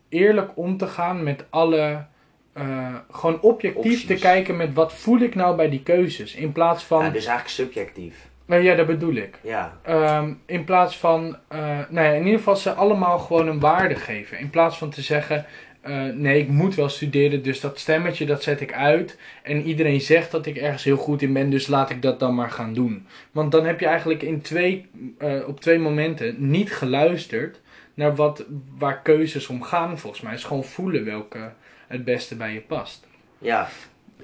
eerlijk 0.09 0.51
om 0.55 0.77
te 0.77 0.87
gaan 0.87 1.23
met 1.23 1.45
alle. 1.49 2.05
eh, 2.53 2.95
gewoon 3.11 3.41
objectief 3.41 4.05
te 4.05 4.13
kijken 4.13 4.57
met 4.57 4.73
wat 4.73 4.93
voel 4.93 5.19
ik 5.19 5.35
nou 5.35 5.55
bij 5.55 5.69
die 5.69 5.83
keuzes. 5.83 6.35
In 6.35 6.51
plaats 6.51 6.83
van. 6.83 7.03
ja 7.03 7.09
dus 7.09 7.25
eigenlijk 7.25 7.49
subjectief. 7.49 8.27
Nou 8.45 8.61
ja, 8.63 8.75
dat 8.75 8.85
bedoel 8.87 9.13
ik. 9.15 9.39
Ja, 9.41 9.77
Ehm, 9.81 10.33
in 10.45 10.63
plaats 10.63 10.97
van, 10.97 11.37
eh, 11.47 11.59
nou 11.89 12.07
ja, 12.07 12.11
in 12.13 12.23
ieder 12.23 12.37
geval 12.37 12.55
ze 12.55 12.73
allemaal 12.73 13.19
gewoon 13.19 13.47
een 13.47 13.59
waarde 13.59 13.95
geven. 13.95 14.39
In 14.39 14.49
plaats 14.49 14.77
van 14.77 14.89
te 14.89 15.01
zeggen, 15.01 15.45
eh, 15.83 16.03
nee, 16.05 16.39
ik 16.39 16.47
moet 16.47 16.75
wel 16.75 16.89
studeren, 16.89 17.43
dus 17.43 17.59
dat 17.59 17.79
stemmetje 17.79 18.25
dat 18.25 18.43
zet 18.43 18.61
ik 18.61 18.73
uit. 18.73 19.17
En 19.41 19.61
iedereen 19.61 20.01
zegt 20.01 20.31
dat 20.31 20.45
ik 20.45 20.57
ergens 20.57 20.83
heel 20.83 20.97
goed 20.97 21.21
in 21.21 21.33
ben, 21.33 21.49
dus 21.49 21.67
laat 21.67 21.89
ik 21.89 22.01
dat 22.01 22.19
dan 22.19 22.35
maar 22.35 22.51
gaan 22.51 22.73
doen. 22.73 23.05
Want 23.31 23.51
dan 23.51 23.65
heb 23.65 23.79
je 23.79 23.85
eigenlijk 23.85 24.21
in 24.21 24.41
twee, 24.41 24.85
eh, 25.17 25.47
op 25.47 25.59
twee 25.59 25.79
momenten 25.79 26.35
niet 26.37 26.73
geluisterd 26.73 27.61
naar 27.93 28.15
wat, 28.15 28.45
waar 28.77 29.01
keuzes 29.01 29.47
om 29.47 29.63
gaan, 29.63 29.99
volgens 29.99 30.21
mij. 30.21 30.31
Het 30.31 30.39
is 30.39 30.45
gewoon 30.45 30.63
voelen 30.63 31.05
welke 31.05 31.51
het 31.87 32.03
beste 32.03 32.35
bij 32.35 32.53
je 32.53 32.61
past. 32.61 33.07
ja, 33.37 33.69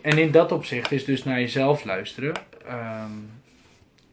En 0.02 0.18
in 0.18 0.32
dat 0.32 0.52
opzicht 0.52 0.92
is 0.92 1.06
dus 1.06 1.24
naar 1.24 1.40
jezelf 1.40 1.84
luisteren. 1.84 2.34
ehm, 2.66 3.12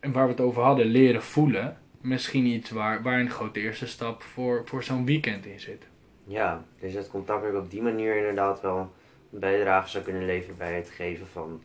en 0.00 0.12
waar 0.12 0.24
we 0.24 0.30
het 0.30 0.40
over 0.40 0.62
hadden, 0.62 0.86
leren 0.86 1.22
voelen. 1.22 1.76
Misschien 2.00 2.46
iets 2.46 2.70
waar, 2.70 3.02
waar 3.02 3.20
een 3.20 3.30
grote 3.30 3.60
eerste 3.60 3.86
stap 3.86 4.22
voor, 4.22 4.62
voor 4.64 4.84
zo'n 4.84 5.06
weekend 5.06 5.46
in 5.46 5.60
zit. 5.60 5.86
Ja. 6.26 6.64
Dus 6.80 6.92
dat 6.94 7.08
contactwerk 7.08 7.54
op 7.56 7.70
die 7.70 7.82
manier 7.82 8.16
inderdaad 8.16 8.60
wel 8.60 8.90
een 9.32 9.38
bijdrage 9.38 9.88
zou 9.88 10.04
kunnen 10.04 10.24
leveren 10.24 10.56
bij 10.56 10.74
het 10.74 10.90
geven 10.90 11.26
van... 11.26 11.62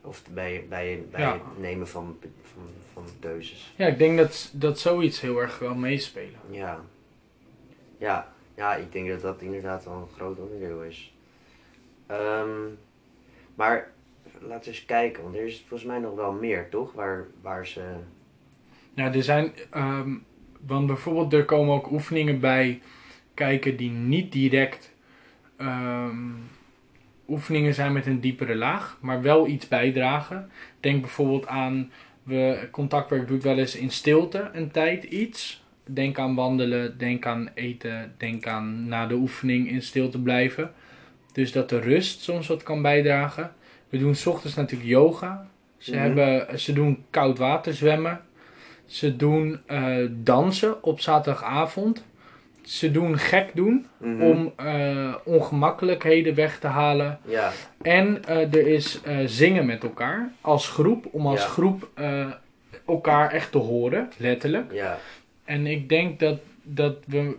Of 0.00 0.22
bij, 0.30 0.66
bij, 0.68 1.02
bij 1.10 1.20
Ja. 1.20 1.32
het 1.32 1.58
nemen 1.60 1.88
van, 1.88 2.18
van, 2.42 2.62
van 2.92 3.04
keuzes. 3.20 3.72
Ja, 3.76 3.86
ik 3.86 3.98
denk 3.98 4.18
dat, 4.18 4.50
dat 4.52 4.78
zoiets 4.78 5.20
heel 5.20 5.38
erg 5.40 5.58
wel 5.58 5.74
meespelen. 5.74 6.40
Ja. 6.50 6.80
Ja, 7.98 8.32
ja, 8.54 8.74
ik 8.74 8.92
denk 8.92 9.08
dat 9.08 9.20
dat 9.20 9.42
inderdaad 9.42 9.84
wel 9.84 9.94
een 9.94 10.16
groot 10.16 10.38
onderdeel 10.38 10.82
is. 10.82 11.12
Ehm, 12.06 12.48
maar 13.54 13.90
laten 14.40 14.64
we 14.64 14.76
eens 14.76 14.84
kijken, 14.84 15.22
want 15.22 15.34
er 15.34 15.44
is 15.46 15.58
volgens 15.68 15.88
mij 15.88 15.98
nog 15.98 16.14
wel 16.14 16.32
meer, 16.32 16.68
toch? 16.68 16.92
Waar, 16.92 17.26
waar 17.42 17.66
ze. 17.66 17.82
Nou, 18.94 19.14
er 19.14 19.22
zijn, 19.22 19.52
ehm, 19.70 20.14
want 20.66 20.86
bijvoorbeeld 20.86 21.32
er 21.32 21.44
komen 21.44 21.74
ook 21.74 21.90
oefeningen 21.90 22.40
bij 22.40 22.80
kijken 23.38 23.76
die 23.76 23.90
niet 23.90 24.32
direct 24.32 24.92
ehm, 25.56 26.16
oefeningen 27.28 27.74
zijn 27.74 27.92
met 27.92 28.06
een 28.06 28.20
diepere 28.20 28.54
laag, 28.54 28.98
maar 29.00 29.22
wel 29.22 29.46
iets 29.46 29.68
bijdragen. 29.68 30.50
Denk 30.80 31.00
bijvoorbeeld 31.00 31.46
aan, 31.46 31.90
we, 32.22 32.68
contactwerk 32.70 33.28
doet 33.28 33.42
wel 33.42 33.58
eens 33.58 33.76
in 33.76 33.90
stilte 33.90 34.50
een 34.52 34.70
tijd 34.70 35.04
iets. 35.04 35.62
Denk 35.84 36.18
aan 36.18 36.34
wandelen, 36.34 36.98
denk 36.98 37.26
aan 37.26 37.48
eten, 37.54 38.14
denk 38.16 38.46
aan 38.46 38.88
na 38.88 39.06
de 39.06 39.14
oefening 39.14 39.68
in 39.70 39.82
stilte 39.82 40.18
blijven. 40.20 40.72
Dus 41.32 41.52
dat 41.52 41.68
de 41.68 41.80
rust 41.80 42.20
soms 42.20 42.46
wat 42.46 42.62
kan 42.62 42.82
bijdragen. 42.82 43.52
We 43.88 43.98
doen 43.98 44.14
's 44.14 44.26
ochtends 44.26 44.56
natuurlijk 44.56 44.90
yoga. 44.90 45.48
Ze, 45.76 45.90
Mhm. 45.94 46.00
hebben, 46.00 46.60
ze 46.60 46.72
doen 46.72 47.04
koud 47.10 47.38
water 47.38 47.74
zwemmen. 47.74 48.20
Ze 48.86 49.16
doen 49.16 49.60
eh, 49.66 49.96
dansen 50.10 50.82
op 50.82 51.00
zaterdagavond. 51.00 52.04
Ze 52.68 52.90
doen 52.90 53.18
gek 53.18 53.50
doen 53.54 53.86
Mhm. 53.98 54.22
om 54.22 54.52
eh, 54.56 55.14
ongemakkelijkheden 55.24 56.34
weg 56.34 56.58
te 56.58 56.66
halen. 56.66 57.18
Ja, 57.24 57.52
En 57.82 58.24
eh, 58.24 58.54
er 58.54 58.66
is 58.66 59.00
eh, 59.02 59.16
zingen 59.26 59.66
met 59.66 59.82
elkaar 59.82 60.30
als 60.40 60.68
groep, 60.68 61.06
om 61.10 61.26
als 61.26 61.40
Ja. 61.42 61.46
groep 61.48 61.88
elkaar 62.86 63.30
echt 63.32 63.52
te 63.52 63.58
horen, 63.58 64.10
letterlijk. 64.16 64.72
ja, 64.72 64.98
En 65.44 65.66
ik 65.66 65.88
denk 65.88 66.18
dat, 66.20 66.38
dat 66.62 66.96
we 67.06 67.36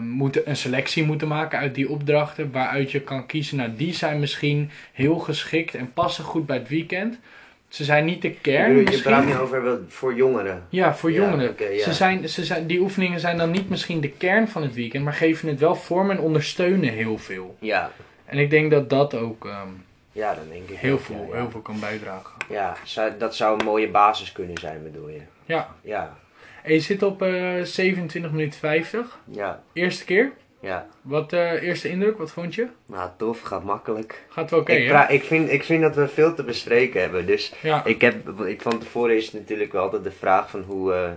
moeten 0.00 0.48
een 0.48 0.56
selectie 0.56 1.04
moeten 1.04 1.28
maken 1.28 1.58
uit 1.58 1.74
die 1.74 1.90
opdrachten, 1.90 2.50
waaruit 2.52 2.90
je 2.90 3.00
kan 3.00 3.26
kiezen, 3.26 3.56
nou 3.56 3.70
die 3.76 3.94
zijn 3.94 4.20
misschien 4.20 4.70
heel 4.92 5.18
geschikt 5.18 5.74
en 5.74 5.92
passen 5.92 6.24
goed 6.24 6.46
bij 6.46 6.56
het 6.58 6.68
weekend. 6.68 7.18
Ze 7.70 7.84
zijn 7.84 8.04
niet 8.04 8.22
de 8.22 8.30
kern 8.30 8.76
je 8.90 9.00
praat 9.02 9.24
nu 9.26 9.36
over 9.36 9.78
voor 9.88 10.14
jongeren. 10.14 10.66
Ja, 10.68 10.94
voor 10.94 11.12
Ja, 11.12 11.20
jongeren. 11.20 11.54
ja. 11.58 11.82
ze 11.82 11.92
zijn, 11.92 12.28
ze 12.28 12.44
zijn, 12.44 12.66
die 12.66 12.80
oefeningen 12.80 13.20
zijn 13.20 13.36
dan 13.36 13.50
niet 13.50 13.68
misschien 13.68 14.00
de 14.00 14.10
kern 14.10 14.48
van 14.48 14.62
het 14.62 14.74
weekend, 14.74 15.04
maar 15.04 15.12
geven 15.12 15.48
het 15.48 15.60
wel 15.60 15.74
vorm 15.74 16.10
en 16.10 16.20
ondersteunen 16.20 16.90
heel 16.92 17.18
veel. 17.18 17.56
Ja, 17.58 17.90
En 18.24 18.38
ik 18.38 18.50
denk 18.50 18.70
dat 18.70 18.90
dat 18.90 19.14
ook 19.14 19.46
ehm, 19.46 19.68
ja, 20.12 20.34
dan 20.34 20.44
denk 20.50 20.68
ik 20.68 20.76
heel, 20.76 20.98
veel, 20.98 21.26
ja, 21.30 21.36
heel 21.36 21.50
veel 21.50 21.60
kan 21.60 21.80
bijdragen. 21.80 22.32
Ja, 22.48 22.76
zou- 22.84 23.12
dat 23.18 23.36
zou 23.36 23.58
een 23.58 23.64
mooie 23.64 23.88
basis 23.88 24.32
kunnen 24.32 24.58
zijn, 24.58 24.82
bedoel 24.82 25.08
je? 25.08 25.20
Ja. 25.44 25.74
Ja, 25.82 26.16
En 26.62 26.72
je 26.72 26.80
zit 26.80 27.02
op 27.02 27.22
eh 27.22 27.62
27 27.62 28.30
minuten 28.32 28.58
50. 28.58 29.18
ja, 29.24 29.62
Eerste 29.72 30.04
keer. 30.04 30.32
Ja. 30.60 30.86
Wat 31.02 31.32
eh, 31.32 31.62
eerste 31.62 31.88
indruk, 31.88 32.18
wat 32.18 32.30
vond 32.30 32.54
je? 32.54 32.66
Nou, 32.86 33.10
tof, 33.16 33.40
gaat 33.40 33.64
makkelijk. 33.64 34.24
Gaat 34.28 34.50
wel 34.50 34.60
oké, 34.60 34.72
ik, 34.72 35.08
ik, 35.08 35.22
vind, 35.24 35.50
ik 35.50 35.64
vind 35.64 35.82
dat 35.82 35.94
we 35.94 36.08
veel 36.08 36.34
te 36.34 36.44
bespreken 36.44 37.00
hebben, 37.00 37.26
dus 37.26 37.52
Ja. 37.62 37.84
Ik 37.84 38.00
heb, 38.00 38.40
ik, 38.40 38.62
van 38.62 38.78
tevoren 38.78 39.16
is 39.16 39.32
natuurlijk 39.32 39.72
wel 39.72 39.82
altijd 39.82 40.04
de 40.04 40.10
vraag 40.10 40.50
van 40.50 40.62
hoe, 40.62 40.92
eh, 40.94 41.10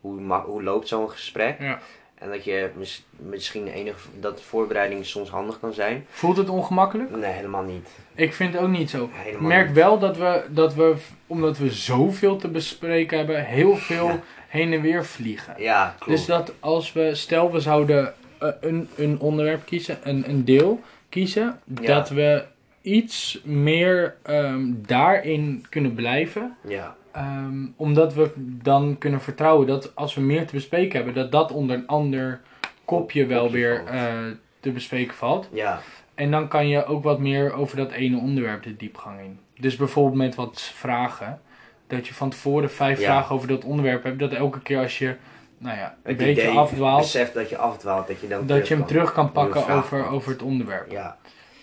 hoe, 0.00 0.32
hoe 0.34 0.62
loopt 0.62 0.88
zo'n 0.88 1.10
gesprek. 1.10 1.56
ja. 1.60 1.78
En 2.14 2.30
dat 2.30 2.44
je 2.44 2.70
mis- 2.74 3.04
misschien 3.16 3.68
enig, 3.68 4.06
dat 4.18 4.42
voorbereiding 4.42 5.06
soms 5.06 5.28
handig 5.30 5.60
kan 5.60 5.72
zijn. 5.72 6.06
Voelt 6.10 6.36
het 6.36 6.48
ongemakkelijk? 6.48 7.10
Nee, 7.16 7.32
helemaal 7.32 7.62
niet. 7.62 7.88
Ik 8.14 8.34
vind 8.34 8.52
het 8.54 8.62
ook 8.62 8.68
niet 8.68 8.90
zo. 8.90 9.10
Ik 9.26 9.40
merk 9.40 9.66
niet. 9.66 9.76
wel 9.76 9.98
dat 9.98 10.16
we, 10.16 10.44
dat 10.48 10.74
we, 10.74 10.94
omdat 11.26 11.58
we 11.58 11.70
zoveel 11.70 12.36
te 12.36 12.48
bespreken 12.48 13.18
hebben, 13.18 13.44
heel 13.44 13.76
veel 13.76 14.20
heen 14.48 14.72
en 14.72 14.80
weer 14.80 15.04
vliegen. 15.04 15.54
Ja, 15.58 15.94
klopt. 15.98 16.18
Dus 16.18 16.26
dat 16.26 16.52
als 16.60 16.92
we, 16.92 17.14
stel 17.14 17.52
we 17.52 17.60
zouden 17.60 18.14
een, 18.60 18.88
een 18.96 19.18
onderwerp 19.20 19.64
kiezen, 19.66 19.98
een, 20.02 20.28
een 20.28 20.44
deel 20.44 20.80
kiezen, 21.08 21.58
Ja. 21.80 21.86
dat 21.94 22.08
we 22.08 22.44
iets 22.82 23.40
meer 23.44 24.16
ehm, 24.22 24.64
daarin 24.86 25.64
kunnen 25.68 25.94
blijven. 25.94 26.56
Ja, 26.68 26.98
Ehm, 27.12 27.66
omdat 27.76 28.14
we 28.14 28.30
dan 28.62 28.96
kunnen 28.98 29.20
vertrouwen 29.20 29.66
dat 29.66 29.96
als 29.96 30.14
we 30.14 30.20
meer 30.20 30.46
te 30.46 30.54
bespreken 30.54 30.96
hebben, 30.96 31.14
dat 31.14 31.32
dat 31.32 31.52
onder 31.52 31.76
een 31.76 31.86
ander 31.86 32.40
kopje 32.84 33.26
wel 33.26 33.42
Kopje 33.42 33.56
weer 33.58 33.84
eh, 33.86 34.12
te 34.60 34.70
bespreken 34.70 35.14
valt. 35.14 35.48
ja, 35.52 35.80
En 36.14 36.30
dan 36.30 36.48
kan 36.48 36.68
je 36.68 36.84
ook 36.84 37.02
wat 37.02 37.18
meer 37.18 37.52
over 37.52 37.76
dat 37.76 37.90
ene 37.92 38.16
onderwerp 38.18 38.62
de 38.62 38.76
diepgang 38.76 39.20
in. 39.20 39.38
Dus 39.58 39.76
bijvoorbeeld 39.76 40.16
met 40.16 40.34
wat 40.34 40.60
vragen. 40.74 41.40
Dat 41.86 42.06
je 42.06 42.14
van 42.14 42.30
tevoren 42.30 42.70
vijf 42.70 42.98
Ja. 43.00 43.04
vragen 43.04 43.34
over 43.34 43.48
dat 43.48 43.64
onderwerp 43.64 44.02
hebt. 44.04 44.18
Dat 44.18 44.32
elke 44.32 44.60
keer 44.60 44.78
als 44.78 44.98
je 44.98 45.14
nou 45.60 45.76
ja, 45.76 45.94
een 46.02 46.08
het 46.08 46.16
beetje 46.16 46.48
afdwaalt, 46.48 47.00
beseft 47.00 47.34
dat 47.34 47.48
je 47.48 47.56
afdwaalt, 47.56 48.06
dat 48.06 48.20
je 48.20 48.28
dan 48.28 48.46
dat 48.46 48.68
je 48.68 48.74
hem 48.74 48.82
kan- 48.82 48.92
terug 48.92 49.12
kan 49.12 49.32
pakken 49.32 49.68
over, 49.68 50.06
over 50.08 50.30
het 50.32 50.42
onderwerp. 50.42 50.90
Ja, 50.90 51.16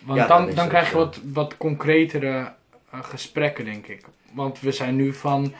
Want 0.06 0.20
Ja, 0.20 0.28
dan, 0.28 0.46
dan 0.54 0.64
ook 0.64 0.70
krijg 0.70 0.90
je 0.90 0.96
wat, 0.96 1.20
wat 1.34 1.58
concretere 1.58 2.52
eh, 2.92 3.00
gesprekken, 3.04 3.66
denk 3.66 3.88
ik. 3.88 4.06
Want 4.34 4.60
we 4.60 4.72
zijn 4.72 4.96
nu 4.96 5.14
van 5.14 5.54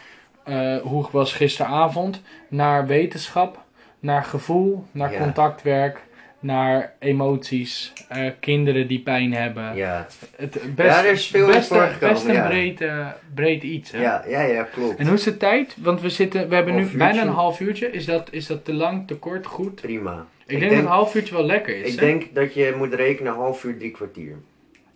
eh, 0.44 0.78
hoe 0.78 1.08
was 1.12 1.34
gisteravond 1.34 2.22
naar 2.48 2.88
wetenschap, 2.88 3.60
naar 4.00 4.24
gevoel, 4.24 4.86
naar 4.92 5.12
Ja. 5.12 5.18
contactwerk, 5.20 6.02
naar 6.40 6.94
emoties, 7.00 7.94
eh, 8.10 8.32
kinderen 8.40 8.88
die 8.88 9.00
pijn 9.00 9.34
hebben. 9.34 9.76
ja, 9.76 10.08
Het 10.36 10.76
best, 10.76 10.90
Ja, 10.90 11.06
er 11.06 11.12
is 11.12 11.28
veel 11.28 11.46
in 11.46 11.52
best, 11.52 11.68
voorgekomen, 11.68 12.14
best 12.14 12.26
een 12.26 12.34
ja. 12.34 12.48
breed, 12.48 12.82
eh, 12.82 13.08
breed 13.34 13.64
iets. 13.64 13.92
Hè? 13.92 14.02
ja, 14.02 14.24
ja, 14.28 14.42
ja, 14.42 14.64
klopt. 14.64 14.96
En 15.00 15.06
hoe 15.06 15.16
is 15.16 15.24
de 15.24 15.38
tijd? 15.38 15.76
Want 15.80 16.02
we, 16.02 16.10
zitten, 16.10 16.50
we 16.50 16.56
hebben 16.56 16.76
nu 16.76 16.82
uurtje. 16.82 16.98
bijna 16.98 17.22
een 17.22 17.28
half 17.28 17.60
uurtje. 17.60 17.92
Is 17.92 18.06
dat, 18.06 18.28
is 18.32 18.48
dat 18.48 18.66
te 18.66 18.74
lang, 18.74 19.08
te 19.08 19.16
kort, 19.16 19.46
goed? 19.46 19.82
Prima. 19.82 20.26
Ik, 20.46 20.60
denk, 20.60 20.72
dat 20.72 20.80
een 20.82 20.86
half 20.88 21.16
uurtje 21.16 21.36
wel 21.36 21.46
lekker 21.46 21.76
is. 21.78 21.94
ik 21.94 22.00
hè? 22.00 22.06
denk 22.06 22.36
dat 22.36 22.54
je 22.54 22.74
moet 22.78 22.94
rekenen 22.94 23.34
half 23.34 23.64
uur, 23.64 23.78
drie 23.78 23.92
kwartier. 23.92 24.36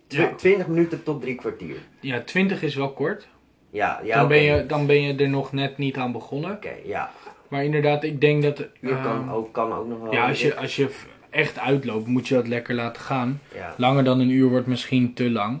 Tw- 0.06 0.16
Ja. 0.16 0.28
20 0.36 0.66
minuten 0.66 1.02
tot 1.02 1.20
drie 1.20 1.34
kwartier. 1.34 1.76
Ja, 2.00 2.20
20 2.20 2.62
is 2.62 2.74
wel 2.74 2.92
kort. 2.92 3.28
Ja, 3.70 4.00
ja 4.04 4.18
dan, 4.18 4.28
ben 4.28 4.42
je, 4.42 4.66
dan 4.66 4.86
ben 4.86 5.02
je 5.02 5.14
er 5.14 5.28
nog 5.28 5.52
net 5.52 5.78
niet 5.78 5.96
aan 5.96 6.12
begonnen. 6.12 6.50
Oké, 6.52 6.72
ja. 6.84 7.10
Maar 7.48 7.64
inderdaad, 7.64 8.04
ik 8.04 8.20
denk 8.20 8.42
dat... 8.42 8.58
Uur 8.80 8.92
ehm, 8.92 9.02
kan, 9.02 9.30
ook, 9.32 9.52
kan 9.52 9.72
ook 9.72 9.88
nog 9.88 10.00
wel. 10.00 10.12
ja, 10.12 10.28
als 10.28 10.40
je, 10.42 10.56
als 10.56 10.76
je 10.76 10.88
echt 11.32 11.58
uitloopt, 11.58 12.06
moet 12.06 12.28
je 12.28 12.34
dat 12.34 12.48
lekker 12.48 12.74
laten 12.74 13.02
gaan. 13.02 13.40
Ja, 13.54 13.74
Langer 13.76 14.04
dan 14.04 14.20
een 14.20 14.30
uur 14.30 14.48
wordt 14.48 14.66
misschien 14.66 15.14
te 15.14 15.30
lang. 15.30 15.60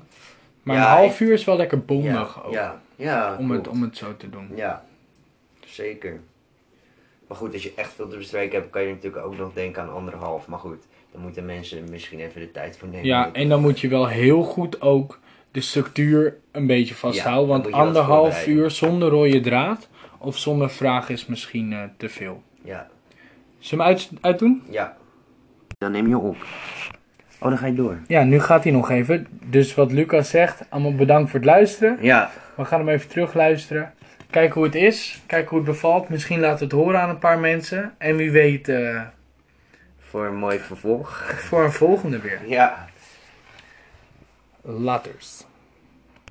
Maar 0.62 0.76
Ja, 0.76 0.82
een 0.82 0.96
half 0.98 1.20
uur 1.20 1.32
is 1.32 1.44
wel 1.44 1.56
lekker 1.56 1.78
Ja, 1.78 1.84
bondig 1.84 2.44
ook. 2.44 2.52
ja, 2.52 2.80
ja 2.96 3.36
om, 3.38 3.50
het, 3.50 3.68
om 3.68 3.82
het 3.82 3.96
zo 3.96 4.16
te 4.16 4.30
doen. 4.30 4.48
Ja, 4.54 4.84
zeker. 5.66 6.20
Maar 7.28 7.36
goed, 7.36 7.52
als 7.52 7.62
je 7.62 7.72
echt 7.76 7.92
veel 7.92 8.08
te 8.08 8.16
bespreken 8.16 8.58
hebt, 8.60 8.70
kan 8.70 8.82
je 8.82 8.88
natuurlijk 8.88 9.24
ook 9.26 9.36
nog 9.38 9.52
denken 9.52 9.82
aan 9.82 9.92
anderhalf. 9.92 10.46
Maar 10.46 10.58
goed, 10.58 10.82
dan 11.12 11.20
moeten 11.22 11.44
mensen 11.46 11.84
misschien 11.90 12.20
even 12.20 12.40
de 12.40 12.50
tijd 12.52 12.76
voor 12.78 12.88
nemen. 12.88 13.06
Ja, 13.06 13.30
en 13.32 13.48
dan 13.48 13.60
moet 13.60 13.80
je 13.80 13.88
wel 13.88 14.06
heel 14.06 14.42
goed 14.42 14.80
ook 14.80 15.18
de 15.50 15.60
structuur 15.60 16.36
een 16.50 16.66
beetje 16.66 16.94
vasthouden. 16.94 17.48
want 17.48 17.72
anderhalf 17.72 18.46
uur 18.46 18.70
zonder 18.70 19.08
rode 19.08 19.40
draad 19.40 19.88
of 20.18 20.38
zonder 20.38 20.70
vraag 20.70 21.08
is 21.08 21.26
misschien 21.26 21.72
eh, 21.72 21.82
te 21.96 22.08
veel. 22.08 22.42
Ja, 22.64 22.88
Zullen 23.58 23.84
we 23.84 23.90
hem 23.92 23.98
uit, 24.00 24.10
uitdoen? 24.20 24.62
ja. 24.70 24.96
Dan 25.82 25.92
neem 25.92 26.08
je 26.08 26.18
op. 26.18 26.36
Oh, 27.38 27.48
dan 27.48 27.58
ga 27.58 27.66
je 27.66 27.74
door. 27.74 27.98
Ja, 28.06 28.22
nu 28.22 28.40
gaat 28.40 28.64
hij 28.64 28.72
nog 28.72 28.90
even. 28.90 29.26
Dus 29.30 29.74
wat 29.74 29.92
Lucas 29.92 30.30
zegt, 30.30 30.64
allemaal 30.68 30.94
bedankt 30.94 31.30
voor 31.30 31.38
het 31.38 31.48
luisteren. 31.48 31.98
Ja, 32.00 32.30
We 32.54 32.64
gaan 32.64 32.78
hem 32.78 32.88
even 32.88 33.08
terug 33.08 33.34
luisteren. 33.34 33.94
Kijken 34.30 34.54
hoe 34.54 34.64
het 34.64 34.74
is. 34.74 35.22
Kijken 35.26 35.48
hoe 35.48 35.58
het 35.58 35.66
bevalt. 35.66 36.08
Misschien 36.08 36.40
laten 36.40 36.58
we 36.58 36.64
het 36.64 36.84
horen 36.84 37.00
aan 37.00 37.08
een 37.08 37.18
paar 37.18 37.38
mensen. 37.38 37.94
En 37.98 38.16
wie 38.16 38.30
weet 38.30 38.68
eh, 38.68 39.00
voor 39.98 40.26
een 40.26 40.36
mooi 40.36 40.58
vervolg. 40.58 41.32
voor 41.48 41.64
een 41.64 41.72
volgende 41.72 42.18
weer. 42.18 42.40
Ja. 42.46 42.86
Laters. 44.62 45.44